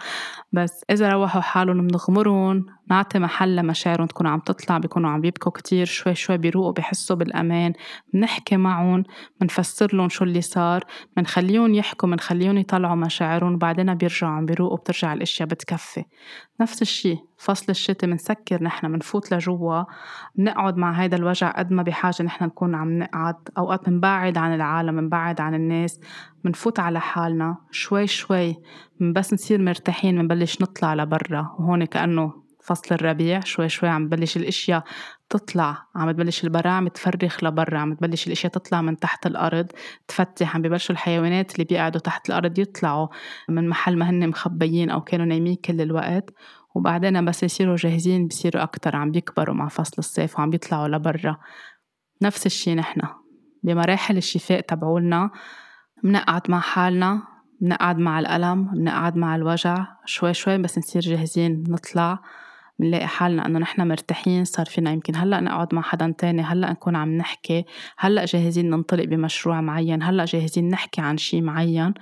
[0.52, 5.86] بس إذا روحوا حالهم بنغمرهم نعطي محل لمشاعرهم تكون عم تطلع بيكونوا عم بيبكوا كتير
[5.86, 7.72] شوي شوي بيروقوا بيحسوا بالأمان.
[8.14, 9.02] بنحكي معهم
[9.40, 10.84] بنفسر لهم شو اللي صار
[11.16, 16.04] بنخليهم يحكوا بنخليهم يطلعوا مشاعرهم وبعدين بيرجعوا عم بيروقوا بترجع الأشياء بتكفي.
[16.60, 19.84] نفس الشيء فصل الشتاء بنسكر نحن بنفوت لجوا
[20.34, 23.34] بنقعد مع هيدا الوجع قد ما بحاجة نحن نكون عم نقعد.
[23.58, 26.00] أوقات بنبعد عن العالم بنبعد عن الناس
[26.44, 27.56] بنفوت على حالنا.
[27.70, 28.56] شوي شوي
[29.00, 31.56] بس نصير مرتاحين بنبلش نطلع لبرا.
[31.58, 34.84] وهون كأنه فصل الربيع شوي شوي عم تبلش الأشياء
[35.28, 35.86] تطلع.
[35.94, 39.66] عم تبلش البراعم تفرخ لبرا عم تبلش الأشياء تطلع من تحت الأرض
[40.08, 40.56] تفتح.
[40.56, 43.08] عم ببلشوا الحيوانات اللي بيقعدوا تحت الأرض يطلعوا
[43.48, 46.30] من محل ما هن مخبيين أو كانوا نايمين كل الوقت.
[46.74, 48.96] وبعدين بس يصيروا جاهزين بصيروا أكتر.
[48.96, 51.36] عم بيكبروا مع فصل الصيف وعم بيطلعوا لبرا.
[52.22, 53.00] نفس الشي نحن.
[53.62, 55.30] بمراحل الشفاء تبعولنا
[56.02, 57.22] منقعد مع حالنا
[57.60, 59.86] منقعد مع الألم منقعد مع الوجع.
[60.04, 62.18] شوي شوي بس نصير جاهزين نطلع.
[62.80, 64.92] بنلاقي حالنا إنه نحن مرتاحين صار فينا.
[64.92, 67.64] يمكن هلأ نقعد مع حدا تاني هلأ نكون عم نحكي
[67.98, 71.94] هلأ جاهزين ننطلق بمشروع معين هلأ جاهزين نحكي عن شيء معين.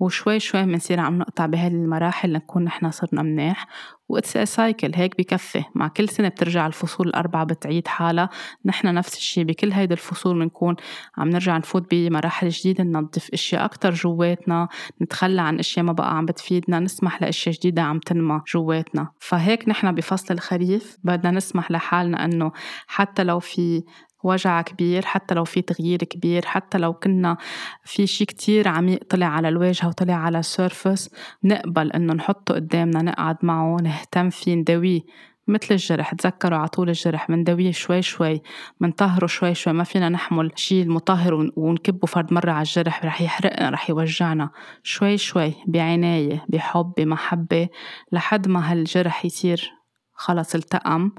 [0.00, 3.66] وشوي شوي بنصير عم نقطع بهذه المراحل لنكون نحن صرنا مناح
[4.08, 5.64] و it's cycle هيك بكفي.
[5.74, 8.28] مع كل سنة بترجع الفصول الأربعة بتعيد حالها.
[8.64, 10.76] نحن نفس الشيء بكل هيدي الفصول بنكون
[11.18, 14.68] عم نرجع نفوت بمراحل جديدة ننظف أشياء أكتر جواتنا
[15.02, 19.10] نتخلى عن أشياء ما بقى عم بتفيدنا نسمح لأشياء جديدة عم تنمى جواتنا.
[19.20, 22.52] فهيك نحن بفصل الخريف بدنا نسمح لحالنا أنه
[22.86, 23.82] حتى لو في
[24.24, 27.36] وجع كبير حتى لو في تغيير كبير حتى لو كنا
[27.84, 31.10] في شيء كتير عميق طلع على الواجهة وطلع على السيرفس
[31.44, 35.00] نقبل إنه نحطه قدامنا نقعد معه نهتم فيه نداويه.
[35.48, 38.42] مثل الجرح تذكروا على طول الجرح بنداويه شوي شوي
[38.80, 43.70] بنطهره شوي شوي ما فينا نحمل شيء المطهر ونكبه فرد مرة على الجرح رح يحرقنا
[43.70, 44.50] رح يوجعنا.
[44.82, 47.68] شوي شوي بعناية بحب بمحبة
[48.12, 49.72] لحد ما هالجرح يصير
[50.14, 51.12] خلص التأم.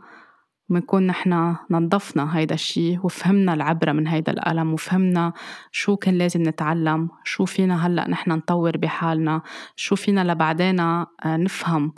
[0.69, 5.33] بنكون نحن نظفنا هيدا الشيء وفهمنا العبرة من هيدا الألم وفهمنا
[5.71, 9.41] شو كان لازم نتعلم شو فينا هلأ نحن نطور بحالنا
[9.75, 11.93] شو فينا لبعدين نفهم.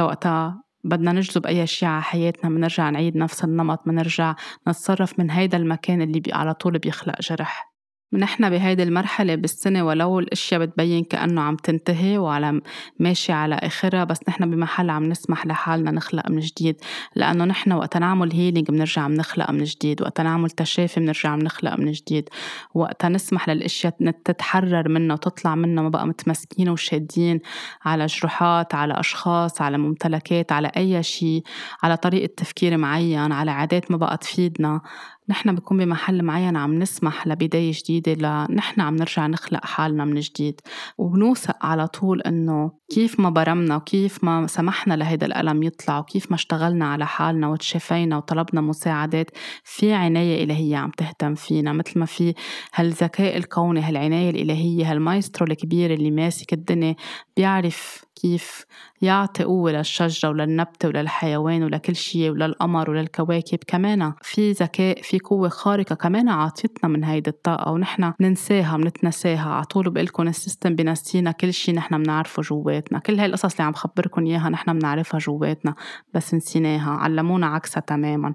[0.00, 4.34] وقتها بدنا نجذب أي شيء على حياتنا بنرجع نعيد نفس النمط بنرجع
[4.68, 7.73] نتصرف من هيدا المكان اللي على طول بيخلق جرح.
[8.16, 12.60] نحن بهيدي المرحلة بالسنة ولو الأشياء بتبين كأنه عم تنتهي وعلى
[12.98, 16.76] ماشي على آخرها بس نحن بمحل عم نسمح لحالنا نخلق من جديد.
[17.14, 21.92] لأنه نحن وقت نعمل هيلينج بنرجع بنخلق من جديد وقت نعمل تشافي بنرجع بنخلق من
[21.92, 22.28] جديد.
[22.74, 27.40] وقت نسمح للأشياء تتحرر منا وتطلع منا ما بقى متمسكين وشادين
[27.84, 31.42] على جروحات على أشخاص على ممتلكات على أي شيء
[31.82, 34.80] على طريقة تفكير معين على عادات ما بقى تفيدنا.
[35.28, 38.14] نحن بكون بمحل معين عم نسمح لبداية جديدة
[38.48, 40.60] لنحن عم نرجع نخلق حالنا من جديد.
[40.98, 46.34] وبنوثق على طول إنه كيف ما برمنا وكيف ما سمحنا لهيدا الألم يطلع وكيف ما
[46.34, 49.30] اشتغلنا على حالنا وتشافينا وطلبنا مساعدات
[49.64, 51.72] في عناية إلهية عم تهتم فينا.
[51.72, 52.34] مثل ما في
[52.74, 56.96] هالذكاء الكوني هالعناية الإلهية هالمايسترو الكبير اللي ماسك الدنيا
[57.36, 58.66] بيعرف كيف
[59.02, 65.94] يعطي قوة للشجرة وللنبتة وللحيوان ولكل شيء وللقمر وللكواكب كمان؟ في ذكاء في قوة خارقة
[65.94, 71.52] كمان عاطيتنا من هيدي الطاقة ونحن بننساها بنتنساها على طول بقلكم ال system بنسينا كل
[71.52, 72.98] شيء نحن بنعرفه جواتنا.
[72.98, 75.74] كل هاي القصص اللي عم خبركم إياها نحن بنعرفها جواتنا
[76.14, 76.90] بس نسيناها.
[76.90, 78.34] علمونا عكسها تماما.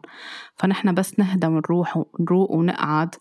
[0.56, 3.16] فنحن بس نهدى ونروح ونروق ونقعد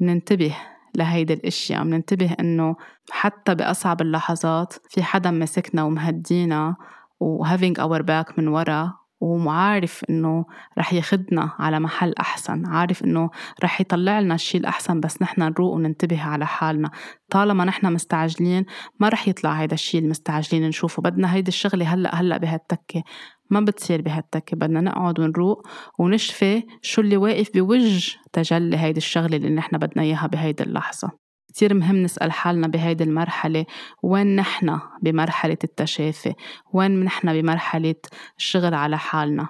[0.00, 0.56] بننتبه
[0.94, 1.84] لهيدي الأشياء.
[1.84, 2.76] بننتبه إنه
[3.10, 6.76] حتى بأصعب اللحظات في حدا ماسكنا ومهدينا
[7.20, 10.44] و having our back من ورا وعارف إنه
[10.78, 12.66] رح ياخدنا على محل أحسن.
[12.66, 13.30] عارف إنه
[13.64, 16.90] رح يطلع لنا الشيء الأحسن بس نحن نروق وننتبه على حالنا.
[17.30, 18.66] طالما نحن مستعجلين
[19.00, 21.02] ما رح يطلع هيدا الشيء المستعجلين نشوفه.
[21.02, 23.02] بدنا هيدي الشغلة هلأ هلأ بهالتكة.
[23.50, 25.66] ما بتصير بهالتكة بدنا نقعد ونروق
[25.98, 31.10] ونشفي شو اللي واقف بوجه تجلي هيدي الشغلة اللي نحن بدنا إياها بهيدي اللحظة.
[31.48, 33.66] كتير مهم نسأل حالنا بهيدي المرحلة
[34.02, 36.34] وين نحن بمرحلة التشافي؟
[36.72, 37.94] وين نحن بمرحلة
[38.38, 39.48] الشغل على حالنا؟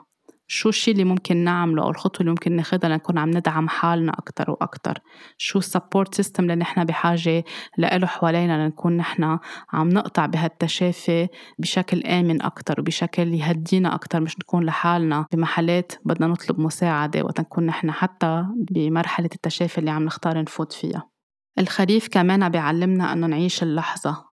[0.52, 4.50] شو الشي اللي ممكن نعمله أو الخطوة اللي ممكن ناخدها لنكون عم ندعم حالنا أكتر
[4.50, 4.98] وأكتر؟
[5.38, 7.44] شو ال support system اللي نحن بحاجة
[7.78, 9.38] لإله حوالينا لنكون نحن
[9.72, 16.60] عم نقطع بهالتشافي بشكل آمن أكتر وبشكل يهدينا أكتر مش نكون لحالنا بمحلات بدنا نطلب
[16.60, 21.10] مساعدة وقت نكون نحن حتى بمرحلة التشافي اللي عم نختار نفوت فيها.
[21.58, 24.29] الخريف كمان بيعلمنا أنه نعيش اللحظة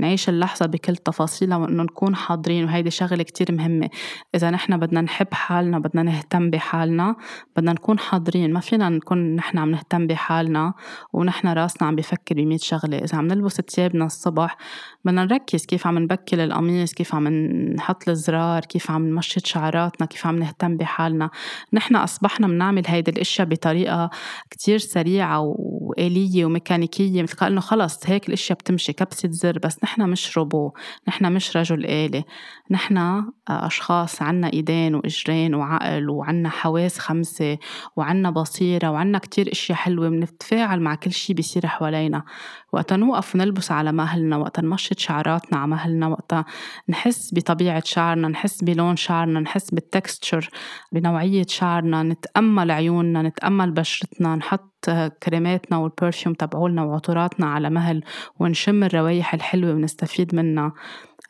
[0.00, 3.90] نعيش اللحظة بكل تفاصيلها وإنه نكون حاضرين وهيدي شغلة كتير مهمة.
[4.34, 7.16] إذا نحن بدنا نحب حالنا بدنا نهتم بحالنا
[7.56, 8.52] بدنا نكون حاضرين.
[8.52, 10.74] ما فينا نكون نحن عم نهتم بحالنا
[11.12, 12.98] ونحن راسنا عم بفكر بمية شغلة.
[12.98, 14.56] إذا عم نلبس تيابنا الصبح
[15.04, 17.28] بدنا نركز كيف عم نبكل القميص كيف عم
[17.74, 21.30] نحط الزرار كيف عم نمشط شعراتنا كيف عم نهتم بحالنا.
[21.72, 24.10] نحن أصبحنا بنعمل هيدي الأشياء بطريقة
[24.50, 30.38] كتير سريعة وآلية وميكانيكية مثل إنه خلص هيك الأشياء بتمشي كبسة زر بس نحن مش
[30.38, 30.72] روبو
[31.08, 32.24] نحن مش رجل آلي.
[32.70, 37.58] نحن آه، أشخاص عنا إيدين وإجرين وعقل وعنا حواس خمسة
[37.96, 42.24] وعنا بصيرة وعنا كتير أشياء حلوة بنتفاعل مع كل شي بيصير حوالينا.
[42.72, 46.44] وقتا نوقف ونلبس على مهلنا وقتا نمشط شعراتنا على مهلنا وقتا
[46.88, 50.48] نحس بطبيعة شعرنا نحس بلون شعرنا نحس بالتكستشر
[50.92, 54.90] بنوعية شعرنا نتأمل عيوننا نتأمل بشرتنا نحط
[55.22, 58.04] كريماتنا والبرفيوم تبعولنا وعطوراتنا على مهل
[58.38, 60.72] ونشم الروايح الحلوة ونستفيد منها.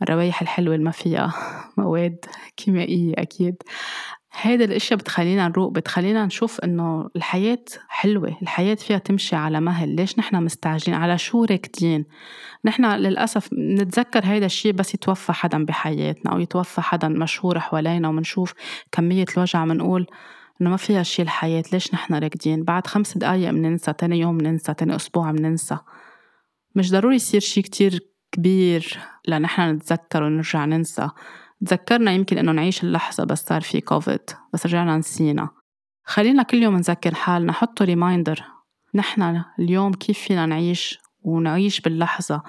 [0.03, 1.35] الروايح الحلوة اللي ما فيها
[1.79, 2.25] مواد
[2.57, 3.63] كيميائية أكيد.
[4.33, 9.97] هيدا الاشياء بتخلينا نروق بتخلينا نشوف إنه الحياة حلوة الحياة فيها تمشي على مهل.
[9.97, 12.05] ليش نحن مستعجلين؟ على شو راكدين؟
[12.65, 18.55] نحن للأسف نتذكر هيدا الشيء بس يتوفى حدا بحياتنا أو يتوفى حدا مشهور حوالينا ومنشوف
[18.93, 20.07] كمية الوجع منقول
[20.61, 21.65] إنه ما فيها شي الحياة.
[21.73, 25.79] ليش نحن راكدين؟ بعد خمس دقايق بننسى تاني يوم بننسى تاني أسبوع بننسى
[26.75, 28.01] مش ضروري يصير شي كتير
[28.33, 31.09] كبير لنحن نتذكر ونرجع ننسى.
[31.67, 35.49] تذكرنا يمكن إنه نعيش اللحظة بس صار في كوفيد بس رجعنا نسينا.
[36.05, 38.45] خلينا كل يوم نذكر حالنا حطوا reminder
[38.95, 42.43] نحن اليوم كيف فينا نعيش ونعيش باللحظة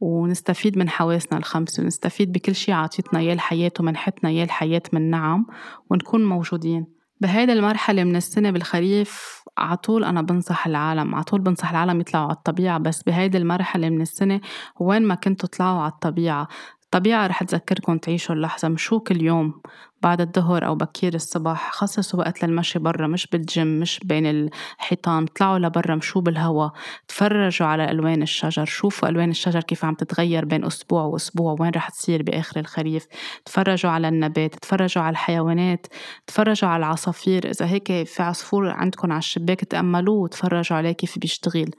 [0.00, 5.46] ونستفيد من حواسنا الخمسة ونستفيد بكل شي عاطيتنا إياه الحياة ومنحتنا إياه الحياة من نعم
[5.90, 6.86] ونكون موجودين.
[7.20, 12.78] بهيدا المرحلة من السنة بالخريف عطول أنا بنصح العالم عطول بنصح العالم يطلعوا على الطبيعة
[12.78, 14.40] بس بهيدي المرحلة من السنة
[14.80, 16.48] وين ما كنتوا طلعوا على الطبيعة.
[16.94, 19.60] الطبيعة رح تذكركم تعيشوا اللحظة مشو كل يوم
[20.02, 25.58] بعد الظهر أو بكير الصبح خصصوا وقت للمشي برا مش بالجيم مش بين الحيطان طلعوا
[25.58, 26.72] لبرا مشوا بالهواء
[27.08, 31.88] تفرجوا على ألوان الشجر شوفوا ألوان الشجر كيف عم تتغير بين أسبوع وأسبوع وين رح
[31.88, 33.06] تصير بآخر الخريف.
[33.44, 35.86] تفرجوا على النبات تفرجوا على الحيوانات
[36.26, 37.50] تفرجوا على العصافير.
[37.50, 41.70] إذا هيك في عصفور عندكم على الشباك تأملوه وتفرجوا عليه كيف بيشتغل.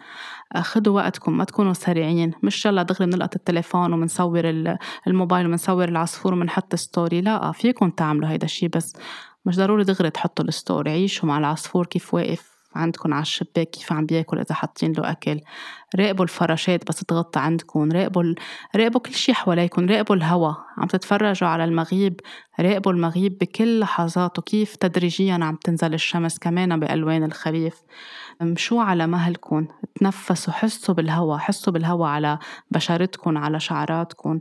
[0.57, 2.31] خدوا وقتكم ما تكونوا سريعين.
[2.43, 4.41] مش يلا دغري بنلقط التليفون وبنصور
[5.07, 8.93] الموبايل وبنصور العصفور وبنحط story لا فيكم تعملوا هيدا الشي بس
[9.45, 13.93] مش ضروري دغري تحطوا ال story عيشوا مع العصفور كيف واقف عندكم على الشباك كيف
[13.93, 15.39] عم بياكل إذا حاطين له أكل.
[15.95, 18.33] راقبوا الفراشات بس تغط عندكم راقبوا
[18.75, 22.19] راقبوا كل شيء حواليكم راقبوا الهواء عم تتفرجوا على المغيب
[22.59, 27.75] راقبوا المغيب بكل لحظاته كيف تدريجيا عم تنزل الشمس كمان بألوان الخريف.
[28.41, 32.39] مشوا على مهلكم؟ تنفسوا حسوا بالهواء حسوا بالهواء على
[32.71, 34.39] بشرتكم على شعراتكم.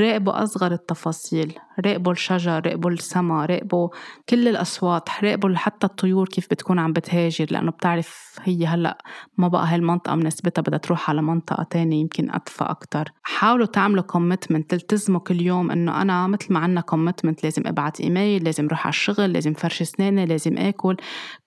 [0.00, 3.88] راقبوا أصغر التفاصيل راقبوا الشجر راقبوا السما راقبوا
[4.28, 8.98] كل الأصوات راقبوا حتى الطيور كيف بتكون عم بتهاجر لأنه بتعرف هي هلأ
[9.38, 13.12] ما بقى هالمنطقة مناسبتها بدها تروح على منطقة تانية يمكن أدفى أكتر.
[13.22, 18.44] حاولوا تعملوا commitment تلتزموا كل يوم إنه أنا مثل ما عنا commitment لازم أبعت إيميل
[18.44, 20.96] لازم روح على الشغل لازم فرش أسناني لازم آكل.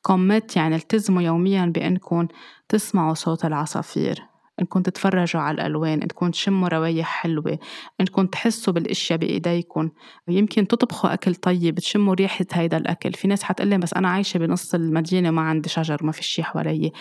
[0.02, 2.28] كوميت يعني التزموا يوميا بأنكم
[2.70, 4.29] تسمعوا صوت العصافير.
[4.62, 7.60] انكم تتفرجوا على الألوان انكم تشموا روايح حلوة
[8.01, 9.89] انكم تحسوا بالإشياء بإيديكم.
[10.28, 13.14] يمكن تطبخوا أكل طيب تشموا ريحة هيدا الأكل.
[13.14, 16.91] في ناس حتقلي بس أنا عايشة بنص المدينة وما عندي شجر ما في شي حوالي.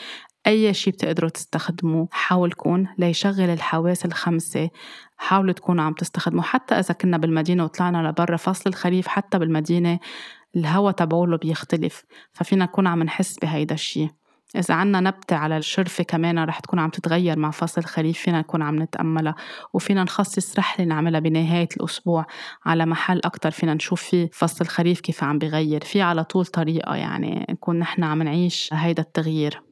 [0.47, 4.71] أي شي بتقدروا تستخدموه حاولكم ليشغل الحواس الخمسة.
[5.17, 9.99] حاولوا تكونوا عم تستخدموا حتى إذا كنا بالمدينة وطلعنا لبرا فصل الخريف حتى بالمدينة
[10.57, 12.05] الهوا تبعوله بيختلف.
[12.33, 14.18] ففينا نكون عم نحس بهيدا الشي.
[14.57, 18.63] إذا عنا نبتة على الشرفة كمان رح تكون عم تتغير مع فصل الخريف فينا نكون
[18.63, 19.35] عم نتأملها
[19.73, 22.27] وفينا نخصص رحلة نعملها بنهاية الأسبوع
[22.67, 26.95] على محل أكتر فينا نشوف فيه فصل الخريف كيف عم بغير في على طول طريقة
[26.95, 29.68] يعني نكون نحن عم نعيش هيدا التغيير.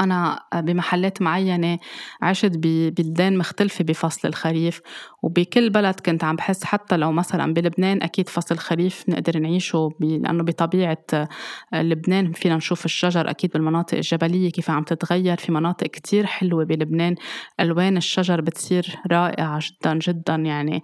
[0.00, 1.78] أنا بمحلات معينة
[2.22, 4.80] عشت ببلدان مختلفة بفصل الخريف
[5.22, 10.42] وبكل بلد كنت عم بحس حتى لو مثلا بلبنان أكيد فصل الخريف نقدر نعيشه لأنه
[10.42, 11.28] بطبيعة
[11.72, 17.14] لبنان فينا نشوف الشجر أكيد بالمناطق الجبلية كيف عم تتغير في مناطق كتير حلوة بلبنان
[17.60, 20.82] ألوان الشجر بتصير رائعة جدا جدا يعني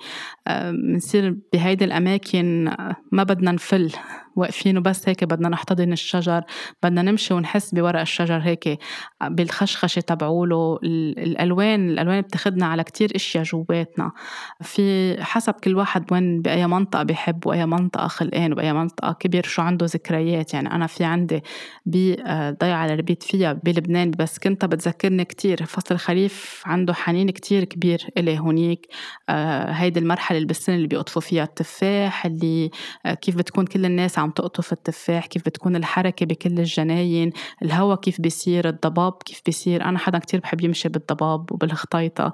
[0.72, 2.64] بنصير بهيدي الأماكن
[3.12, 3.92] ما بدنا نفل.
[4.36, 6.42] واقفين وبس هيك بدنا نحتضن الشجر
[6.82, 8.78] بدنا نمشي ونحس بورق الشجر هيك
[9.24, 14.12] بالخشخشة تبعوله الألوان الألوان بتاخدنا على كتير أشياء جواتنا.
[14.62, 19.62] في حسب كل واحد وين بأي منطقة بحب وأي منطقة خلقان وبأي منطقة كبير شو
[19.62, 20.54] عنده ذكريات.
[20.54, 21.42] يعني أنا في عندي
[21.86, 28.06] بضيعة اللي ربيت فيها بلبنان بس كنت بتذكرني كتير فصل الخريف عنده حنين كتير كبير
[28.18, 28.86] إلي هونيك.
[29.28, 32.70] آه، هيدي المرحلة اللي بالسنة اللي بيقطفوا فيها التفاح اللي
[33.06, 38.20] آه، كيف بتكون كل الناس عم تقطف التفاح كيف بتكون الحركة بكل الجناين الهوا كيف
[38.20, 42.32] بيصير الضباب كيف بيصير أنا حدا كتير بحب يمشي بالضباب وبالخطيطة.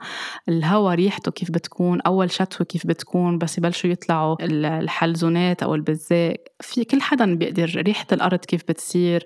[0.49, 6.37] الهوا ريحته كيف بتكون أول شتوة كيف بتكون بس يبلشوا يطلعوا الحلزونات أو البزاق.
[6.61, 9.25] في كل حدا بيقدر ريحة الأرض كيف بتصير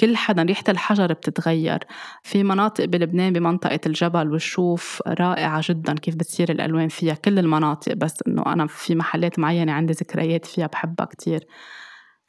[0.00, 1.78] كل حدا ريحة الحجر بتتغير.
[2.22, 8.14] في مناطق بلبنان بمنطقة الجبل والشوف رائعة جدا كيف بتصير الألوان فيها كل المناطق بس
[8.26, 11.46] إنه أنا في محلات معينة عندي ذكريات فيها بحبها كتير.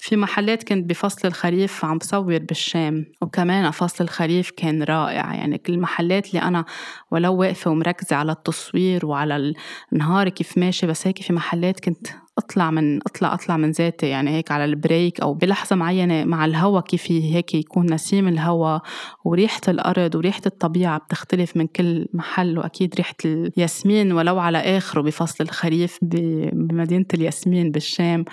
[0.03, 5.33] في محلات كنت بفصل الخريف عم بصور بالشام وكمان فصل الخريف كان رائع.
[5.33, 6.65] يعني كل المحلات اللي أنا
[7.11, 9.53] ولو واقفة ومركزة على التصوير وعلى
[9.93, 12.07] النهار كيف ماشي بس هيك في محلات كنت
[12.43, 16.81] أطلع من أطلع أطلع من ذاتي يعني هيك على البريك أو بلحظة معينة مع الهوا
[16.81, 18.79] كيف هيك يكون نسيم الهوا
[19.25, 25.43] وريحة الأرض وريحة الطبيعة بتختلف من كل محل وأكيد ريحة الياسمين ولو على آخره بفصل
[25.43, 28.25] الخريف بمدينة الياسمين بالشام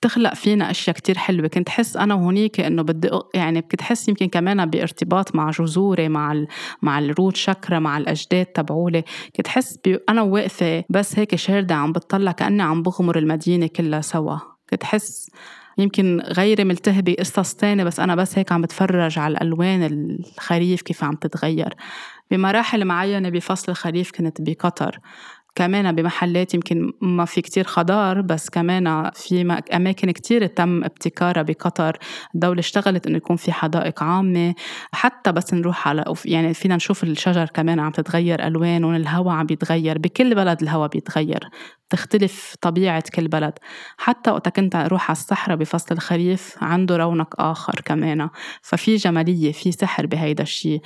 [0.00, 1.48] تخلق فينا أشياء كتير حلوة.
[1.48, 6.32] كنت حس أنا وهنيك إنه بدي يعني كنت حس يمكن كمان بارتباط مع جذوري مع
[6.32, 6.46] ال...
[6.82, 9.04] مع الروت شكرا مع الأجداد تبعولي.
[9.36, 13.57] كنت حس أنا واقفة بس هيك شاردة عم بتطلع كأني عم بغمر المدينة.
[13.58, 14.38] المدينة كلها سوا.
[14.70, 15.30] كنت حس
[15.78, 21.04] يمكن غيري ملتهبة قصص تانية بس أنا بس هيك عم بتفرج على الألوان الخريف كيف
[21.04, 21.74] عم تتغير.
[22.30, 24.98] بمراحل معينة بفصل الخريف كنت بقطر
[25.54, 31.98] كمان بمحلات يمكن ما في كتير خضار بس كمان في أماكن كتير تم ابتكارها بقطر
[32.34, 34.54] الدولة اشتغلت إنه يكون في حدائق عامة.
[34.92, 39.98] حتى بس نروح على يعني فينا نشوف الشجر كمان عم تتغير ألوان الهواء عم بيتغير
[39.98, 41.48] بكل بلد الهواء بيتغير.
[41.90, 43.52] تختلف طبيعة كل بلد.
[43.98, 48.28] حتى وقت كنت أروح على الصحراء بفصل الخريف عنده رونق آخر كمان.
[48.62, 50.80] ففي جمالية في سحر بهيدا الشيء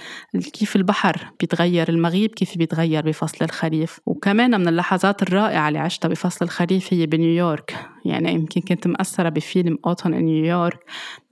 [0.53, 4.01] كيف البحر بيتغير المغيب كيف بيتغير بفصل الخريف.
[4.07, 7.92] وكمان من اللحظات الرائعة اللي عشتها بفصل الخريف هي بنيويورك.
[8.05, 10.79] يعني يمكن كنت مأثرة بفيلم أوتون نيويورك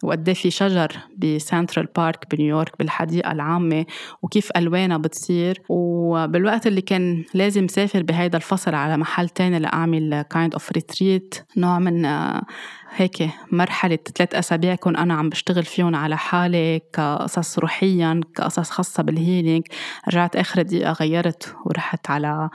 [0.03, 3.87] وقديه في شجر بسنترال بارك بنيويورك بالحديقة العامة
[4.23, 5.63] وكيف ألوانها بتصير.
[5.69, 11.79] وبالوقت اللي كان لازم سافر بهيدا الفصل على محل تاني لأعمل kind of retreat نوع
[11.79, 12.07] من
[12.97, 19.03] هيك مرحلة ثلاث أسابيع كون أنا عم بشتغل فيهم على حالي كقصص روحية كقصص خاصة
[19.03, 19.65] بال healing
[20.09, 22.51] رجعت آخر دقيقة غيرت ورحت على آه،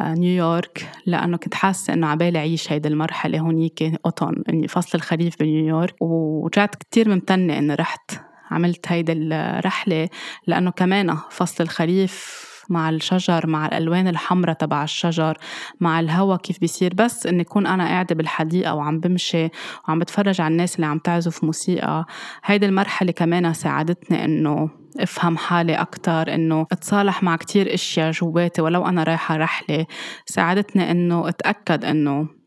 [0.00, 5.94] نيويورك لأنه كنت حاسة إنه عبالي أعيش هيدي المرحلة هونيك autumn إني فصل الخريف بنيويورك
[6.00, 8.10] ورجعت كتير ممتنة إني رحت
[8.50, 10.08] عملت هيدي الرحلة
[10.46, 15.38] لأنه كمان فصل الخريف مع الشجر مع الألوان الحمراء تبع الشجر
[15.80, 16.94] مع الهوا كيف بيصير.
[16.94, 19.48] بس إني أكون أنا قاعدة بالحديقة وعم بمشي
[19.88, 22.06] وعم بتفرج على الناس اللي عم تعزف موسيقى
[22.44, 28.86] هيدي المرحلة كمان ساعدتني إنه أفهم حالي أكتر إنه أتصالح مع كتير أشياء جواتي ولو
[28.86, 29.86] أنا رايحة رحلة.
[30.26, 32.37] ساعدتني إنه أتأكد إنه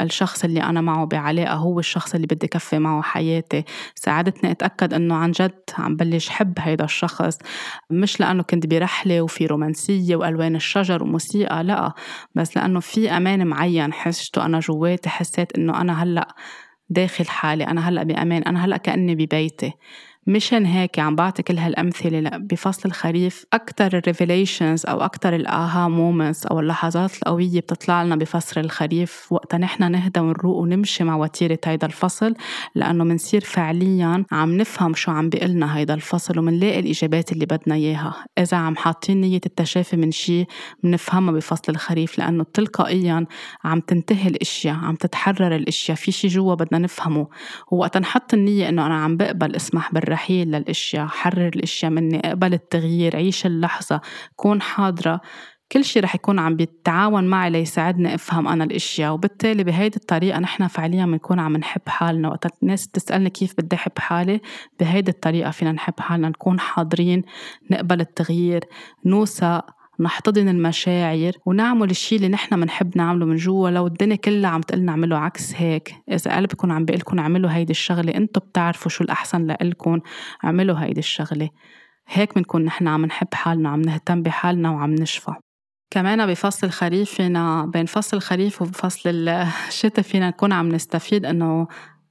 [0.00, 3.64] الشخص اللي أنا معه بعلاقة هو الشخص اللي بدي كفي معه حياتي.
[3.94, 7.38] ساعدتني أتأكد أنه عن جد عم بلش حب هيدا الشخص.
[7.90, 11.92] مش لأنه كنت برحلة وفي رومانسية وألوان الشجر وموسيقى لا.
[12.34, 16.34] بس لأنه في أمان معين حسيته أنا جواتي حسيت أنه أنا هلأ
[16.90, 19.72] داخل حالي أنا هلأ بأمان أنا هلأ كأني ببيتي.
[20.26, 26.05] مشان هيك عم بعطي كل هالأمثلة بفصل الخريف أكتر ال revelations أو أكتر ال aha
[26.05, 29.26] moments أو اللحظات القوية بتطلع لنا بفصل الخريف.
[29.32, 32.34] وقتا نحن نهدى ونروق ونمشي مع وتيرة هيدا الفصل
[32.74, 38.14] لأنه منصير فعليا عم نفهم شو عم بيقلنا هيدا الفصل ومنلاقي الإجابات اللي بدنا إياها.
[38.38, 40.46] إذا عم حاطين نية التشافي من شي
[40.82, 43.26] منفهمها بفصل الخريف لأنه تلقائيا
[43.64, 47.26] عم تنتهي الأشياء عم تتحرر الأشياء في شي جوا بدنا نفهمه.
[47.70, 52.54] ووقتا نحط النية إنه أنا عم بقبل اسمح بالرحلة الرحيل للأشياء حرر الأشياء مني اقبل
[52.54, 54.00] التغيير عيش اللحظة
[54.36, 55.20] كون حاضرة.
[55.72, 59.12] كل شيء رح يكون عم بيتعاون معي ليساعدني أفهم أنا الأشياء.
[59.12, 62.28] وبالتالي بهيدي الطريقة نحن فعليا بنكون عم نحب حالنا.
[62.28, 64.40] وقت الناس تسألني كيف بدي أحب حالي
[64.80, 67.22] بهيدي الطريقة فينا نحب حالنا نكون حاضرين
[67.70, 68.64] نقبل التغيير
[69.04, 69.64] نوثق
[70.00, 71.32] نحتضن المشاعر.
[71.46, 73.70] ونعمل الشيء اللي نحن بنحب نعمله من جوا.
[73.70, 78.14] لو الدنيا كلها عم تقلنا اعملوا عكس هيك إذا قلبكم عم بيقلكم اعملوا هيدي الشغلة
[78.14, 80.00] أنتم بتعرفوا شو الأحسن لإلكم.
[80.44, 81.50] اعملوا هيدي الشغلة.
[82.08, 85.32] هيك بنكون نحن عم نحب حالنا وعم نهتم بحالنا وعم نشفى.
[85.90, 89.28] كمان بفصل الخريف فينا بين فصل الخريف وفصل
[89.68, 91.66] الشتاء فينا نكون عم نستفيد إنه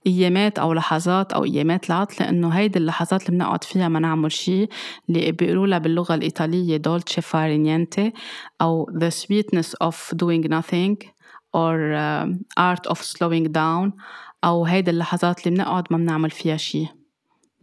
[0.08, 4.70] أيامات أو لحظات أو أيامات العطله انه هيدي اللحظات اللي بنقعد فيها ما نعمل شيء
[5.10, 8.14] اللي بيقولوا لها باللغة الإيطالية dolce far niente
[8.62, 10.96] أو the sweetness of doing nothing
[11.56, 12.28] or uh,
[12.60, 13.92] art of slowing down
[14.44, 16.88] أو هيدي اللحظات اللي بنقعد ما بنعمل فيها شيء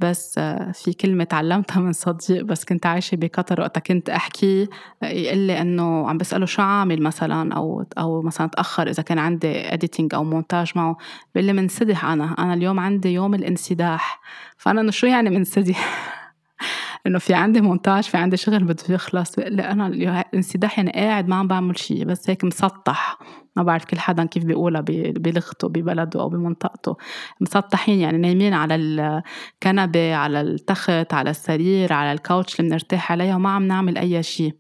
[0.01, 4.69] بس آه، في كلمة تعلمتها من صديق بس كنت عايشة بقطر وقتها كنت أحكي
[5.03, 9.75] يقول لي إنه عم بسأله شو عامل مثلا أو أو مثلا تأخر إذا كان عندي
[9.75, 10.97] editing أو مونتاج معه.
[11.35, 14.21] بيقول لي منسدح أنا أنا اليوم عندي يوم الانسداح.
[14.57, 16.11] فأنا إنه شو يعني منسدح؟
[17.07, 19.39] إنه في عندي مونتاج في عندي شغل بده يخلص.
[19.39, 23.19] لا أنا الانسداح يعني قاعد ما عم بعمل شيء بس هيك مسطح.
[23.61, 24.81] ما بعرف كل حدا كيف بيقولها
[25.17, 26.97] بلغته ببلده أو بمنطقته.
[27.41, 33.51] مسطحين يعني نايمين على الكنبة على التخت على السرير على الكاوتش اللي بنرتاح عليها وما
[33.51, 34.55] عم نعمل أي شيء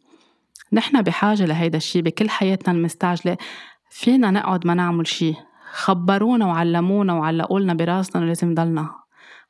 [0.72, 3.36] نحن بحاجة لهيدا الشيء بكل حياتنا المستعجلة
[3.90, 5.34] فينا نقعد ما نعمل شيء
[5.72, 8.90] خبرونا وعلمونا وعلقوا لنا براسنا إنه لازم نضلنا.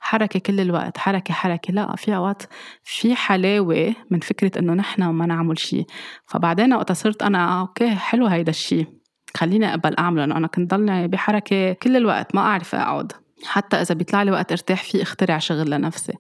[0.01, 1.75] حركة كل الوقت حركة حركة.
[1.75, 2.43] لا في أوقات
[2.83, 5.87] في حلاوة من فكرة إنه نحن ما نعمل شيء
[6.27, 9.00] فبعدين وقت صرت أنا أوكي حلو هيدا الشيء
[9.37, 13.13] خليني أقبل أعمله لأنه أنا كنت ضلني بحركة كل الوقت ما أعرف أقعد.
[13.45, 16.13] حتى إذا بيطلع لي وقت أرتاح فيه أخترع شغل لنفسي.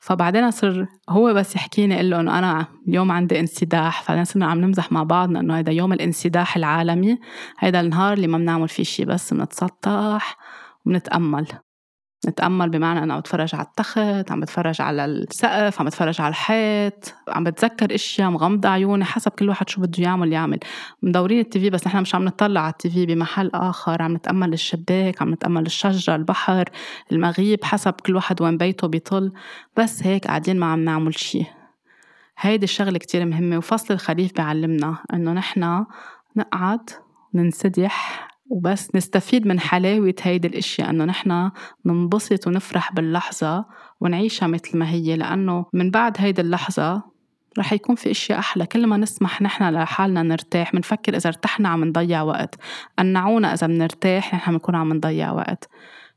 [0.00, 4.60] فبعدين صر هو بس يحكيني قال له إنه أنا اليوم عندي انسداح فبعدين صرنا عم
[4.60, 7.18] نمزح مع بعضنا إنه هذا يوم الانسداح العالمي
[7.58, 10.36] هذا النهار اللي ما بنعمل فيه شيء بس بنتسطح
[10.86, 11.46] وبنتأمل.
[12.28, 17.14] نتأمل بمعنى أنا عم بتفرج على التخت عم بتفرج على السقف عم بتفرج على الحيط
[17.28, 20.58] عم بتذكر إشياء مغمضة عيوني حسب كل واحد شو بده يعمل يعمل.
[21.02, 25.32] مدورين التي بس نحن مش عم نطلع على التي بمحل آخر عم نتأمل الشباك عم
[25.32, 26.64] نتأمل الشجرة البحر
[27.12, 29.32] المغيب حسب كل واحد وين بيته بيطل.
[29.76, 31.44] بس هيك قاعدين ما عم نعمل شي.
[32.38, 35.84] هيدي الشغلة كتير مهمة وفصل الخريف بيعلمنا إنه نحن
[36.36, 36.90] نقعد
[37.34, 41.50] ننسدح وبس نستفيد من حلاوة هيدي الأشياء إنه نحن
[41.86, 43.64] ننبسط ونفرح باللحظة
[44.00, 47.02] ونعيشها مثل ما هي لأنه من بعد هيدي اللحظة
[47.58, 48.66] رح يكون في أشياء أحلى.
[48.66, 52.54] كل ما نسمح نحن لحالنا نرتاح بنفكر إذا ارتحنا عم نضيع وقت.
[52.98, 55.68] قنعونا إذا بنرتاح نحن بنكون عم نضيع وقت.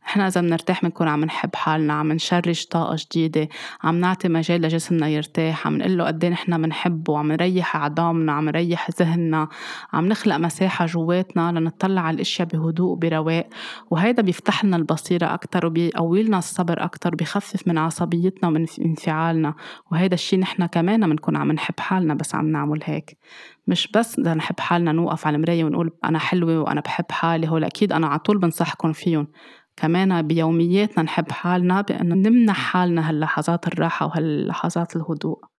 [0.08, 3.49] إحنا إذا بنرتاح بنكون عم نحب حالنا عم نشرج طاقة جديدة
[3.84, 8.45] عم نعطي مجال لجسمنا يرتاح عم نقول له قد نحن بنحبه عم نريح عظامنا عم
[8.45, 9.47] نريح ذهننا
[9.93, 13.47] عم نخلق مساحة جواتنا لنطلع على الأشياء بهدوء وبرواق.
[13.91, 19.54] وهيدا بيفتح لنا البصيرة أكثر وبيقوي لنا الصبر أكثر بيخفف من عصبيتنا ومن انفعالنا.
[19.91, 23.18] وهيدا الشيء نحن كمان بنكون عم نحب حالنا بس عم نعمل هيك.
[23.68, 27.64] مش بس بدنا نحب حالنا نوقف على المراية ونقول أنا حلوة وأنا بحب حالي هول
[27.64, 29.28] أكيد أنا على طول بنصحكم فيهم
[29.76, 35.53] كمان بيومياتنا نحب حالنا بأنه نمنح حالنا هاللحظات الراحة وهاللحظات الهدوء.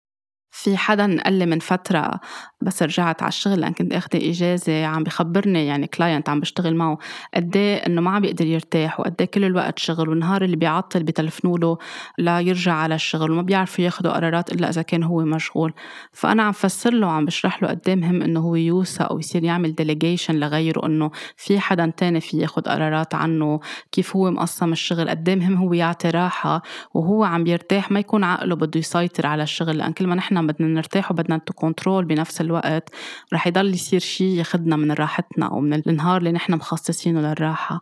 [0.57, 2.20] في حدا قال لي من فترة
[2.61, 6.98] بس رجعت على الشغل لأن كنت أخذ إجازة عم بخبرني يعني client عم بشتغل معه
[7.34, 11.78] قديه إنه ما عم بيقدر يرتاح وقديه كل الوقت شغل والنهار اللي بيعطل بتلفنوا له
[12.18, 15.72] ليرجع على الشغل وما بيعرفوا ياخذوا قرارات إلا إذا كان هو مشغول.
[16.12, 19.74] فأنا عم فسر له وعم بشرح له قديه مهم إنه هو يوثق أو يصير يعمل
[19.74, 23.61] delegation لغيره إنه في حدا تاني في ياخذ قرارات عنه
[23.92, 26.62] كيف هو مقسم الشغل قد مهم هو يعطي راحة
[26.94, 30.68] وهو عم بيرتاح ما يكون عقله بده يسيطر على الشغل لأن كل ما نحن بدنا
[30.68, 32.90] نرتاح وبدنا to control بنفس الوقت
[33.32, 37.80] رح يضل يصير شيء ياخدنا من راحتنا أو من النهار اللي نحن مخصصينه للراحة.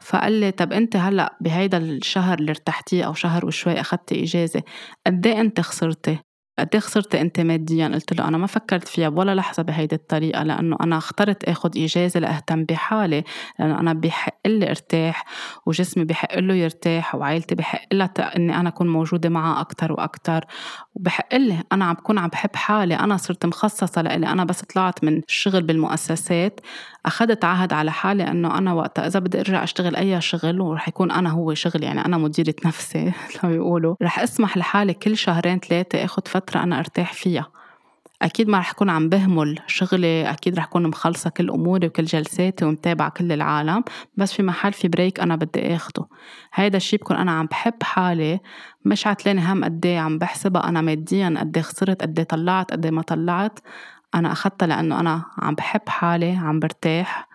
[0.00, 4.62] فقال لي طب أنت هلأ بهيدا الشهر اللي ارتحتيه أو شهر وشوي أخذتي إجازة
[5.06, 9.62] قديه أنت خسرتي؟ قديه خسرت انت ماديا قلت له أنا ما فكرت فيها ولا لحظة
[9.62, 13.24] بهيدي الطريقة لأنه أنا اخترت آخذ إجازة لأهتم بحالي
[13.58, 15.24] لأنه أنا بحق لي أرتاح
[15.66, 20.44] وجسمي بحق له يرتاح وعائلتي بحق لها إني أنا أكون موجودة معها أكثر وأكثر
[20.94, 22.94] وبحق لي أنا عم بكون عم بحب حالي.
[22.94, 26.60] أنا صرت مخصصة لإلي أنا بس طلعت من الشغل بالمؤسسات.
[27.06, 31.10] أخذت عهد على حالي إنه أنا وقتها إذا بدي أرجع أشتغل أي شغل ورح يكون
[31.10, 33.12] أنا هو شغلي يعني أنا مديرة نفسي
[33.44, 37.48] لو يقولوا رح أسمح لحالي كل شهرين ثلاثة آخذ فترة أنا أرتاح فيها.
[38.22, 42.64] أكيد ما رح أكون عم بهمل شغلي أكيد رح أكون مخلصة كل أموري وكل جلساتي
[42.64, 43.84] ومتابعة كل العالم
[44.16, 46.06] بس في محل في بريك أنا بدي أخده.
[46.54, 48.40] هيدا الشي بكون أنا عم بحب حالي
[48.84, 52.72] مش عتلاني هم قد إيه عم بحسبها أنا ماديا قد إيه خسرت قد إيه طلعت
[52.72, 53.58] قد إيه ما طلعت.
[54.14, 57.28] أنا أخدتها لأنه أنا عم بحب حالي عم برتاح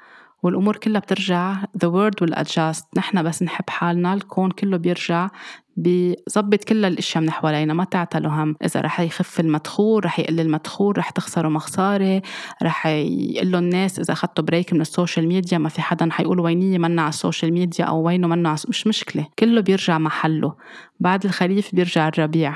[0.44, 1.56] والأمور كلها بترجع.
[1.62, 2.86] The world will adjust.
[2.98, 5.30] نحن بس نحب حالنا الكون كله بيرجع
[5.78, 8.56] بظبط كل الأشياء من حوالينا ما تعتلوا هم.
[8.66, 12.22] إذا رح يخف المدخول رح يقل المدخول رح تخسروا مخسارة
[12.64, 15.58] رح يقول الناس إذا أخذتوا break من ال social media.
[15.58, 19.28] ما في حدا حيقول وينيه منا على ال social media أو وينه منا مش مشكلة.
[19.40, 20.56] كله بيرجع محله.
[21.00, 22.56] بعد الخريف بيرجع الربيع.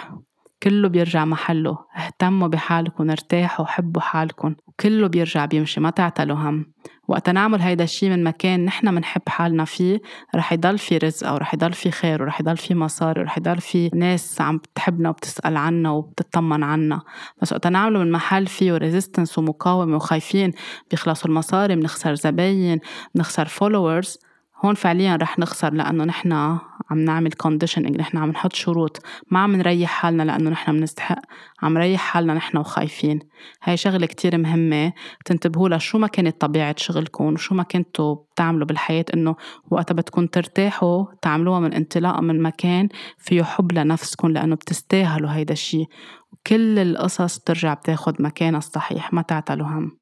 [0.64, 6.66] كله بيرجع محله اهتموا بحالكم ارتاحوا حبوا حالكم وكله بيرجع بيمشي ما تعتلوا هم.
[7.08, 10.02] وقت نعمل هيدا الشيء من مكان نحن بنحب حالنا فيه
[10.36, 13.58] رح يضل في رزق أو رح يضل في خير ورح يضل في مصاري ورح يضل
[13.58, 17.02] في ناس عم بتحبنا وبتسأل عنا وبتطمن عنا.
[17.42, 20.52] بس وقت نعمله من محل فيه resistance ومقاومة وخايفين
[20.92, 22.80] بيخلصوا المصاري بنخسر زباين
[23.16, 24.18] بنخسر followers
[24.66, 26.58] هون فعليا رح نخسر لأنه نحن
[26.92, 29.02] عم نعمل conditioning نحن عم نحط شروط.
[29.32, 31.22] ما عم نريح حالنا لأنه نحن بنستحق
[31.64, 33.20] عم نريح حالنا نحن وخايفين.
[33.64, 34.94] هاي شغلة كتير مهمة.
[35.26, 35.78] تنتبهوا لها.
[35.78, 39.36] شو ما كانت طبيعة شغلكم وشو ما كنتوا بتعملوا بالحياة إنه
[39.72, 45.86] وقتها بدكم ترتاحوا تعملوها من انطلاقة من مكان فيه حب لنفسكم لأنه بتستاهلوا هيدا الشيء
[46.32, 49.14] وكل القصص بترجع بتاخد مكانها الصحيح.
[49.14, 50.01] ما تعتلوا هم.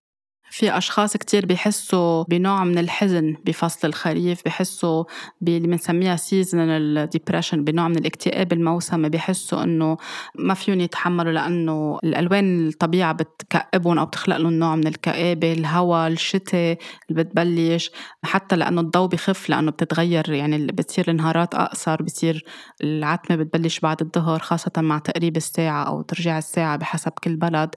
[0.49, 5.03] في أشخاص كتير بيحسوا بنوع من الحزن بفصل الخريف بيحسوا
[5.41, 9.97] باللي بنسميها seasonal depression بنوع من الاكتئاب الموسمي بيحسوا إنه
[10.35, 16.77] ما فيهم يتحملوا لأنه الألوان الطبيعة بتكئبهم أو بتخلق لهم نوع من الكآبة الهواء الشتاء
[17.09, 17.91] اللي بتبلش
[18.23, 22.45] حتى لأنه الضوء بخف لأنه بتتغير يعني بتصير النهارات أقصر بصير
[22.83, 27.75] العتمة بتبلش بعد الظهر خاصة مع تقريب الساعة أو ترجيع الساعة بحسب كل بلد.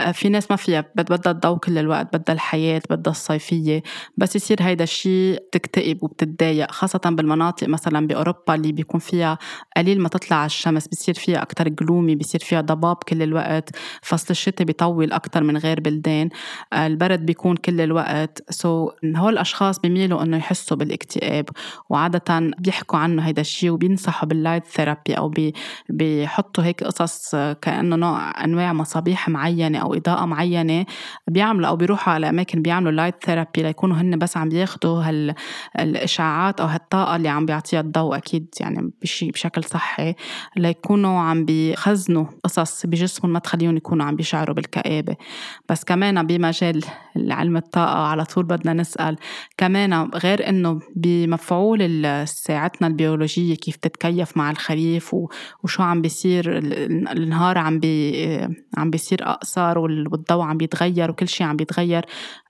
[0.00, 3.82] آه، في ناس ما فيها بدها الضوء كل الوقت بدها الحياة بدها الصيفية.
[4.16, 9.38] بس يصير هيدا الشيء تكتئب وبتتضايق خاصة بالمناطق مثلا بأوروبا اللي بيكون فيها
[9.76, 13.70] قليل ما تطلع الشمس بصير فيها أكتر جلومي بصير فيها ضباب كل الوقت.
[14.02, 16.28] فصل الشتاء بيطول أكتر من غير بلدان.
[16.74, 18.42] البرد بيكون كل الوقت.
[18.50, 21.48] so so, هول الأشخاص بيميلوا إنه يحسوا بالاكتئاب.
[21.90, 25.54] وعادة بيحكوا عنه هيدا الشيء وبينصحوا بال light therapy أو بي
[25.88, 30.86] بيحطوا هيك قصص كأنه نوع أنواع مصابيح معينة أو إضاءة معينة
[31.28, 35.02] بيعملوا أو بيروحوا على أماكن بيعملوا light therapy ليكونوا هن بس عم بياخذوا
[35.76, 40.14] هالاشعاعات أو هالطاقة اللي عم بيعطيها الضوء أكيد يعني بشي بشكل صحي
[40.56, 45.16] ليكونوا عم بيخزنوا قصص بجسمهم ما تخليهم يكونوا عم بيشعروا بالكآبة.
[45.68, 46.84] بس كمان بمجال
[47.16, 49.16] علم الطاقة على طول بدنا نسأل
[49.56, 55.14] كمان غير إنه بمفعول ساعتنا البيولوجية كيف تتكيف مع الخريف
[55.62, 56.58] وشو عم بيصير
[57.12, 61.93] النهار عم بي عم بيصير أقصر والضوء عم بيتغير وكل شيء عم بيتغير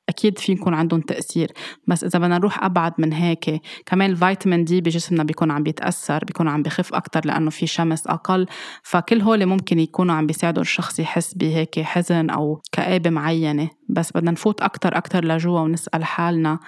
[0.09, 1.53] أكيد في يكون عندهم تأثير.
[1.86, 6.49] بس إذا بدنا نروح أبعد من هيك كمان الفيتامين دي بجسمنا بيكون عم بيتأثر بيكون
[6.49, 8.47] عم بخف أكثر لأنه في شمس أقل.
[8.82, 13.70] فكل هول ممكن يكونوا عم بيساعدوا الشخص يحس بهيك حزن أو كآبة معينة.
[13.88, 16.59] بس بدنا نفوت أكثر أكثر لجوا ونسأل حالنا.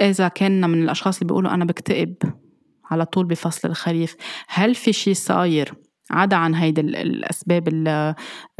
[0.00, 2.14] إذا كنا من الأشخاص اللي بيقولوا أنا بكتئب
[2.90, 4.16] على طول بفصل الخريف
[4.48, 5.74] هل في شيء صاير
[6.10, 7.68] عدا عن هيدي الأسباب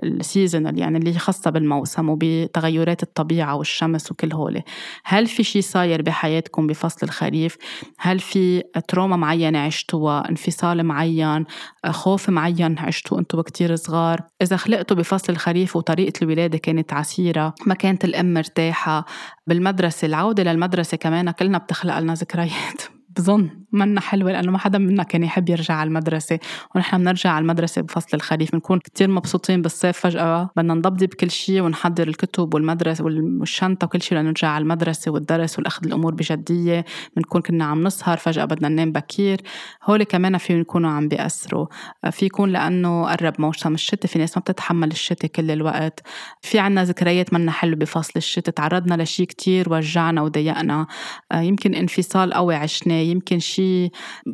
[0.03, 4.63] السيزونال يعني اللي خاصة بالموسم وبتغيرات الطبيعة والشمس وكل هولي.
[5.05, 7.57] هل في شي صاير بحياتكم بفصل الخريف؟
[7.99, 11.45] هل في تروما معينة عشتوها انفصال معين؟
[11.87, 17.75] خوف معين عشتوه أنتم كتير صغار؟ إذا خلقتوا بفصل الخريف وطريقة الولادة كانت عسيرة ما
[17.75, 19.05] كانت الأم مرتاحة
[19.47, 22.83] بالمدرسة العودة للمدرسة كمان كلنا بتخلق لنا ذكريات.
[23.17, 23.51] بظن.
[23.77, 26.39] منا حلوة لأنه ما حدا منا كان يحب يرجع على المدرسة.
[26.75, 30.51] ونحن بنرجع على المدرسة بفصل الخريف بنكون كتير مبسوطين بالصيف فجأة.
[30.57, 35.87] بدنا نضبضب كل شيء ونحضر الكتب والمدرسة والشنطة وكل شيء لنرجع على المدرسة والدرس والأخذ
[35.87, 36.85] الأمور بجدية.
[37.17, 39.41] بنكون كنا عم نسهر فجأة بدنا ننام بكير.
[39.85, 41.67] هول كمان في يكونوا عم بيأثروا.
[42.11, 46.01] في يكون لأنه قرب موسم الشتاء في ناس ما بتتحمل الشتاء كل الوقت.
[46.41, 48.55] في عنا ذكريات منا حلوة بفصل الشتاء.
[48.55, 50.87] تعرضنا لشيء كتير وجعنا وضايقنا
[51.35, 53.66] يمكن انفصال قوي عشناه يمكن شيء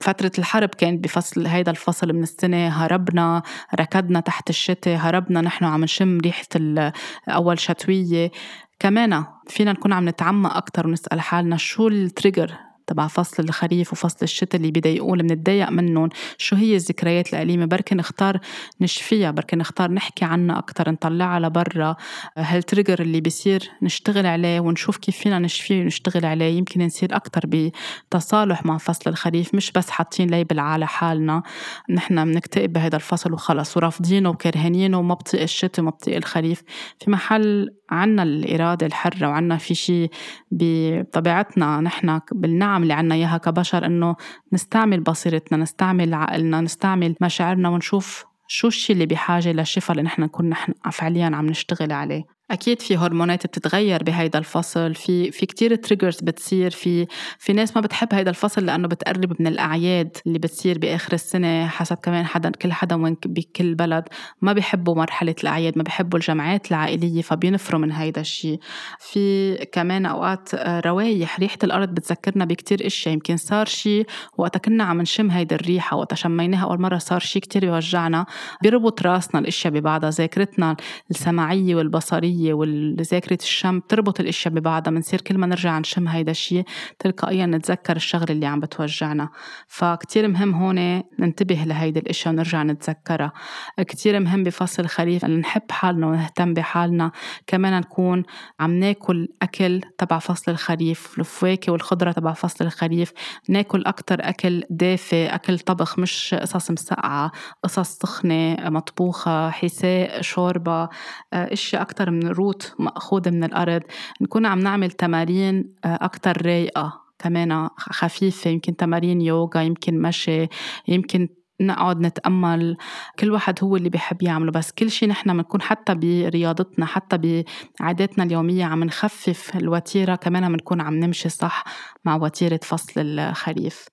[0.00, 3.42] فترة الحرب كانت بفصل هيدا الفصل من السنة هربنا
[3.80, 6.92] ركضنا تحت الشتاء هربنا نحن عم نشم ريحة
[7.28, 8.30] أول شتوية.
[8.78, 14.18] كمان فينا نكون عم نتعمق أكتر ونسأل حالنا شو ال trigger تبع فصل الخريف وفصل
[14.22, 16.08] الشتاء اللي بيضايقونا اللي بنتضايق منهم.
[16.38, 18.40] شو هي الذكريات الأليمة؟ بركي نختار
[18.80, 21.96] نشفيها بركي نختار نحكي عنها أكتر نطلعها لبرا.
[22.36, 27.42] هال trigger اللي بيصير نشتغل عليه ونشوف كيف فينا نشفيه ونشتغل عليه؟ يمكن نصير أكتر
[27.46, 31.42] بتصالح مع فصل الخريف مش بس حاطين label على حالنا.
[31.90, 36.62] نحن بنكتئب بهذا الفصل وخلص ورافضينه وكرهانينه وما بطيق الشتاء وما بطيق الخريف.
[37.00, 40.10] في محل عنا الإرادة الحرة وعنا في شيء
[40.50, 44.16] بطبيعتنا نحن بالنعم اللي عنا إياها كبشر إنه
[44.52, 50.48] نستعمل بصيرتنا نستعمل عقلنا نستعمل مشاعرنا ونشوف شو الشيء اللي بحاجة للشفاء اللي نحن نكون
[50.48, 52.24] نحن فعليا عم نشتغل عليه.
[52.52, 57.06] أكيد في هرمونات بتتغير بهيدا الفصل في في كثير تريجرز بتصير في
[57.38, 61.96] في ناس ما بتحب هيدا الفصل لأنه بتقرب من الأعياد اللي بتصير بآخر السنة حسب
[61.96, 64.04] كمان حدا كل حدا وين بكل بلد.
[64.42, 68.58] ما بيحبوا مرحلة الأعياد ما بيحبوا الجمعات العائلية فبينفروا من هيدا الشيء
[68.98, 73.14] في كمان أوقات آه، روايح ريحة الأرض بتذكرنا بكتير إشياء.
[73.14, 74.06] يمكن صار شيء
[74.38, 78.26] وقت كنا عم نشم هيدا الريحة وقت شميناها أول مرة صار شيء كتير بيوجعنا
[78.62, 80.76] بيربط راسنا الإشياء ببعضها ذاكرتنا
[81.10, 82.41] السمعيه والبصرية.
[82.50, 86.64] الذاكرية والذاكرة الشم بتربط الأشياء ببعضها بنصير كل ما نرجع نشم هيدا الشيء
[86.98, 89.28] تلقائيا نتذكر الشغلة اللي عم بتوجعنا.
[89.66, 93.32] فكتير مهم هون ننتبه لهيدي الأشياء ونرجع نتذكرها.
[93.80, 97.12] كتير مهم بفصل الخريف نحب حالنا ونهتم بحالنا.
[97.46, 98.22] كمان نكون
[98.60, 103.12] عم ناكل أكل تبع فصل الخريف الفواكه والخضرة تبع فصل الخريف.
[103.48, 107.32] ناكل أكتر أكل دافئ أكل طبخ مش قصص مسقعة
[107.62, 110.88] قصص سخنة مطبوخة حساء شوربة
[111.32, 113.82] أشياء أكتر من روت مأخوذة من الأرض
[114.20, 120.46] نكون عم نعمل تمارين آه، أكتر رايقة كمان خفيفة يمكن تمارين يوغا يمكن مشي
[120.88, 121.28] يمكن
[121.60, 122.76] نقعد نتأمل.
[123.18, 127.44] كل واحد هو اللي بيحب يعمله بس كل شيء نحن بنكون حتى برياضتنا حتى
[127.80, 131.64] بعاداتنا اليومية عم نخفف الوتيرة كمان بنكون عم نمشي صح
[132.04, 133.86] مع وتيرة فصل الخريف.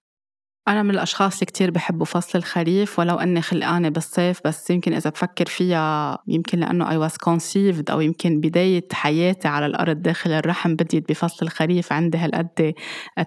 [0.68, 5.10] أنا من الأشخاص اللي كتير بحبوا فصل الخريف ولو أني خلقانة بالصيف بس يمكن إذا
[5.10, 10.76] بفكر فيها يمكن لأنه I was conceived أو يمكن بداية حياتي على الأرض داخل الرحم
[10.76, 12.74] بديت بفصل الخريف عندي هالقد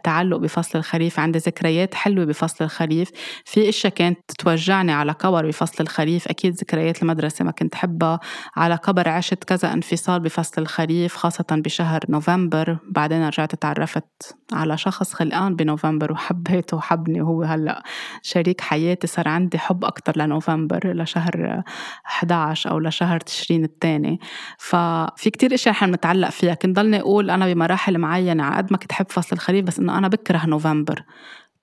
[0.05, 3.11] تعلق بفصل الخريف عندي ذكريات حلوة بفصل الخريف.
[3.45, 8.20] في أشياء كانت توجعني على كبر بفصل الخريف أكيد ذكريات المدرسة ما كنت حبها
[8.57, 15.12] على كبر عشت كذا انفصال بفصل الخريف خاصة بشهر نوفمبر بعدين رجعت تعرفت على شخص
[15.12, 17.83] خلقان بنوفمبر وحبيته وحبني وهو هلأ
[18.23, 21.62] شريك حياتي صار عندي حب أكتر لنوفمبر لشهر
[22.05, 24.20] 11 أو لشهر تشرين الثاني
[24.59, 26.55] ففي كتير إشياء رح نتعلق فيها.
[26.55, 29.99] كنت ضلني أقول أنا بمراحل معينة على قد ما كنت حب فصل الخريف بس إنه
[29.99, 31.03] أنا بكره نوفمبر.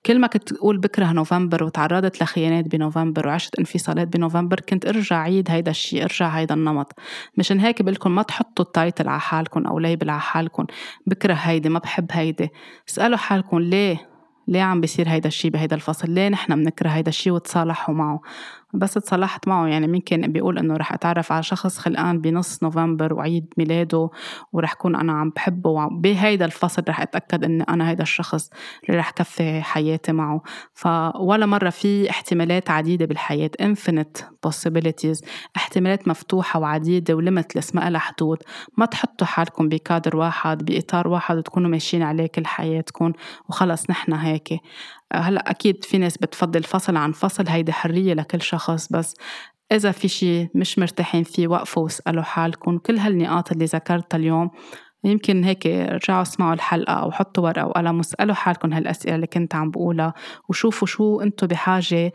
[0.06, 5.50] كل ما كنت أقول بكره نوفمبر وتعرضت لخيانات بنوفمبر وعشت انفصالات بنوفمبر كنت أرجع عيد
[5.50, 6.92] هيدا الشيء أرجع هيدا النمط.
[7.36, 10.66] مشان هيك بقولكم ما تحطوا ال title على حالكم أو label على حالكم.
[11.06, 12.48] بكره هيدي ما بحب هيدي.
[12.88, 14.09] اسألوا حالكم ليه
[14.50, 18.20] ليه عم بيصير هيدا الشيء بهيدا الفصل؟ ليه نحن بنكره هيدا الشيء وتصالحوا معه؟
[18.74, 19.66] بس تصالحت معه.
[19.66, 24.10] يعني ممكن بيقول إنه رح أتعرف على شخص خلقان بنص نوفمبر وعيد ميلاده
[24.52, 25.70] ورح كون أنا عم بحبه.
[25.70, 28.50] وبهيدا الفصل رح أتأكد إني أنا هيدا الشخص
[28.88, 30.42] اللي رح كفي حياتي معه.
[30.74, 33.50] فولا مرة في احتمالات عديدة بالحياة.
[33.62, 35.24] Infinite possibilities.
[35.56, 38.38] احتمالات مفتوحة وعديدة وليمتلس ما لها حدود
[38.78, 43.12] ما تحطوا حالكم بكادر واحد بإطار واحد وتكونوا ماشيين عليه كل حياتكم
[43.48, 44.60] وخلص نحن هيك.
[45.12, 49.14] هلأ أكيد في ناس بتفضل فصل عن فصل هيدي حرية لكل شخص بس
[49.72, 54.50] إذا في شيء مش مرتاحين فيه وقفوا واسألوا حالكم كل هالنقاط اللي ذكرتها اليوم
[55.04, 59.70] يمكن هيك رجعوا اسمعوا الحلقة أو حطوا ورقة وقلم واسألوا حالكم هالأسئلة اللي كنت عم
[59.70, 60.14] بقولها
[60.48, 62.12] وشوفوا شو أنتم بحاجة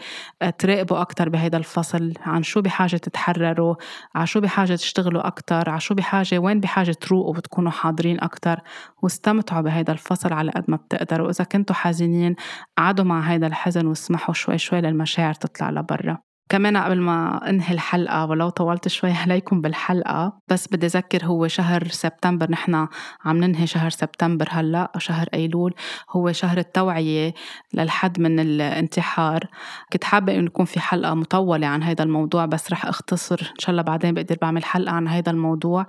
[0.57, 3.75] تراقبوا أكتر بهيدا الفصل عن شو بحاجة تتحرروا
[4.15, 8.59] على شو بحاجة تشتغلوا أكتر على شو بحاجة وين بحاجة تروقوا وتكونوا حاضرين أكتر
[9.01, 11.29] واستمتعوا بهيدا الفصل على قد ما بتقدروا.
[11.29, 12.35] إذا كنتوا حزينين
[12.77, 16.17] قعدوا مع هيدا الحزن واسمحوا شوي شوي للمشاعر تطلع لبرا.
[16.49, 21.87] كمان قبل ما انهي الحلقة ولو طولت شوي عليكم بالحلقة بس بدي أذكر هو شهر
[21.87, 22.87] سبتمبر نحن
[23.25, 25.73] عم ننهي شهر سبتمبر هلأ شهر أيلول.
[26.11, 27.33] هو شهر التوعية
[27.73, 29.47] للحد من الانتحار.
[29.93, 33.71] كنت حابة إنه يكون في حلقة مطولة عن هذا الموضوع بس رح أختصر إن شاء
[33.71, 35.85] الله بعدين بقدر بعمل حلقة عن هذا الموضوع.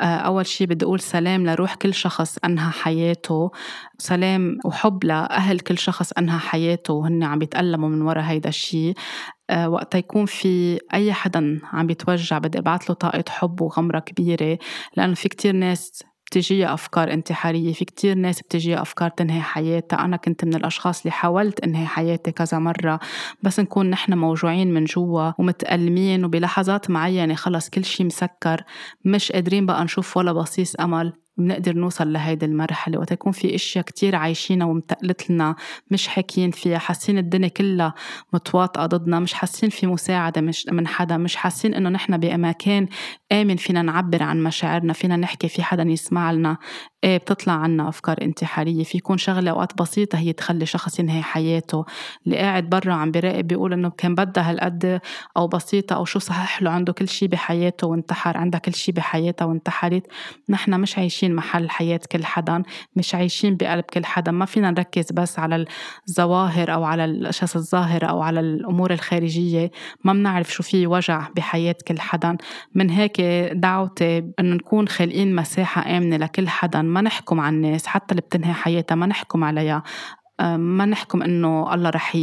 [0.00, 3.50] آه، أول شي بدي أقول سلام لروح كل شخص أنهى حياته.
[3.98, 6.94] سلام وحب لأهل كل شخص أنهى حياته.
[6.94, 8.94] وهن عم بيتألموا من وراء هيدا الشيء
[9.66, 14.58] وقت يكون في أي حدا عم بيتوجع بدي أبعت له طاقة حب وغمرة كبيرة
[14.96, 20.04] لأنه في كتير ناس بتجيها أفكار انتحارية في كتير ناس بتجيها أفكار تنهي حياتها.
[20.04, 23.00] أنا كنت من الأشخاص اللي حاولت أنهي حياتي كذا مرة
[23.42, 28.64] بس نكون نحن موجوعين من جوا ومتألمين وبلحظات معينة خلص كل شي مسكر
[29.04, 31.12] مش قادرين بقى نشوف ولا بصيص أمل.
[31.38, 32.98] بنقدر نوصل لهيدي المرحلة.
[32.98, 35.56] وقت يكون في إشياء كتير عايشينها ومتقلت لنا
[35.90, 37.94] مش حاكيين فيها حاسين الدنيا كلها
[38.32, 42.88] متواطئة ضدنا مش حاسين في مساعدة مش من حدا مش حاسين إنه نحن بأماكن
[43.32, 46.56] آمن فينا نعبر عن مشاعرنا فينا نحكي في حدا يسمع لنا.
[47.04, 48.84] إيه بتطلع عنا أفكار انتحارية.
[48.84, 51.84] في يكون شغلة أوقات بسيطة هي تخلي شخص ينهي حياته.
[52.26, 55.00] اللي قاعد برا عم بيراقب بيقول إنه كان بدها هالقد
[55.36, 59.44] أو بسيطة أو شو صحح له عنده كل شي بحياته وانتحر عندها كل شي بحياتها
[59.44, 60.06] وانتحرت.
[60.48, 62.62] نحن مش عايشين محل حياة كل حدا
[62.96, 64.32] مش عايشين بقلب كل حدا.
[64.32, 65.64] ما فينا نركز بس على
[66.08, 69.70] الظواهر أو على الأشياء الظاهرة أو على الأمور الخارجية.
[70.04, 72.36] ما بنعرف شو في وجع بحياة كل حدا.
[72.74, 73.20] من هيك
[73.52, 76.82] دعوتي إنه نكون خالقين مساحة آمنة لكل حدا.
[76.82, 79.82] ما نحكم على الناس حتى اللي بتنهي حياتها ما نحكم عليها.
[80.40, 82.18] ما نحكم إنه الله رح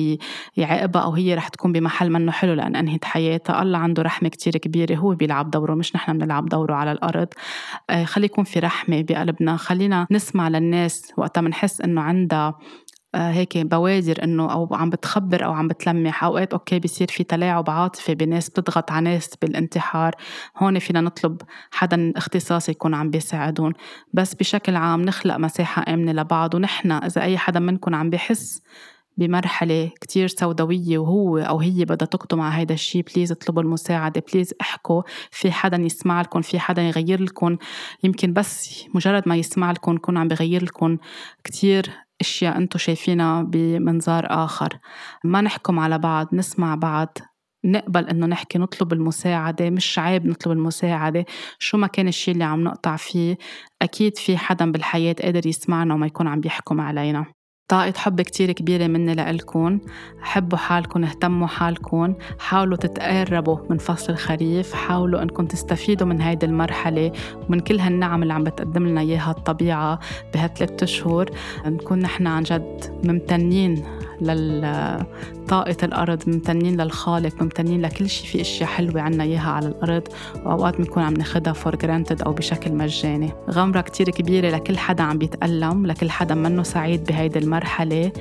[0.57, 4.57] يعاقبها أو هي رح تكون بمحل منه حلو لأن انهت حياتها، الله عنده رحمة كتير
[4.57, 7.28] كبيرة هو بيلعب دوره مش نحن بنلعب دوره على الأرض،
[7.89, 12.57] آه، خلي يكون في رحمة بقلبنا، خلينا نسمع للناس وقتها بنحس إنه عندها
[13.16, 16.24] هيك بوادر إنه أو عم بتخبر أو عم بتلمح.
[16.24, 20.16] أوقات okay بصير في تلاعب عاطفي بناس بتضغط على ناس بالانتحار.
[20.57, 21.41] هون فينا نطلب
[21.72, 23.74] حدا اختصاصي يكون عم بيساعدون.
[24.14, 28.61] بس بشكل عام نخلق مساحة آمنة لبعض ونحن إذا أي حدا منكم عم بحس
[29.18, 34.54] بمرحلة كتير سوداوية وهو أو هي بدها تقدم على هيدا الشيء please اطلبوا المساعدة please
[34.61, 35.01] احكوا.
[35.32, 37.57] في حدا يسمع لكم في حدا يغير لكم
[38.03, 40.97] يمكن بس مجرد ما يسمع لكم يكون عم بغير لكم
[41.43, 41.91] كتير
[42.22, 44.80] أشياء أنتم شايفينها بمنظار آخر.
[45.24, 47.18] ما نحكم على بعض نسمع بعض.
[47.66, 49.70] نقبل إنه نحكي نطلب المساعدة.
[49.70, 51.26] مش عيب نطلب المساعدة.
[51.59, 53.38] شو ما كان الشيء اللي عم نقطع فيه
[53.82, 57.26] أكيد في حدا بالحياة قادر يسمعنا وما يكون عم بيحكم علينا.
[57.68, 59.80] طاقة حب كتير كبيرة مني لإلكن
[60.22, 64.74] حبوا حالكن اهتموا حالكن حاولوا تتقربوا من فصل الخريف.
[64.74, 67.11] حاولوا إنكم تستفيدوا من هيدي المرحلة
[67.49, 69.99] ومن كل هالنعم اللي عم بتقدم لنا إياها الطبيعة
[70.34, 71.30] بهالثلاث أشهر.
[71.66, 73.84] نكون نحن عن جد ممتنين
[74.22, 80.03] لطاقة الأرض ممتنين للخالق ممتنين لكل شيء في أشياء حلوة عنا إياها على الأرض.
[80.45, 83.32] وأوقات بنكون عم ناخدها for granted أو بشكل مجاني.
[83.51, 88.11] غمرة كتير كبيرة لكل حدا عم بيتألم لكل حدا منه سعيد بهيدي المرحلة.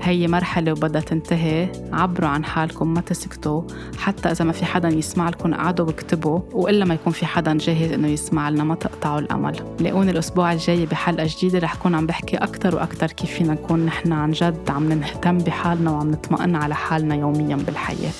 [0.00, 1.68] هي مرحلة وبدها تنتهي.
[1.92, 3.62] عبروا عن حالكم ما تسكتوا.
[3.98, 6.40] حتى إذا ما في حدا يسمع لكم قعدوا واكتبوا.
[6.52, 9.56] وإلا ما يكون في حدا جاهز إنه يسمع لنا ما تقطعوا الأمل.
[9.80, 14.12] لاقوني الأسبوع الجاي بحلقة جديدة رح كون عم بحكي أكتر وأكتر كيف فينا نكون نحن
[14.12, 18.12] عن جد عم نهتم بحالنا وعم نطمئن على حالنا يوميا بالحياة.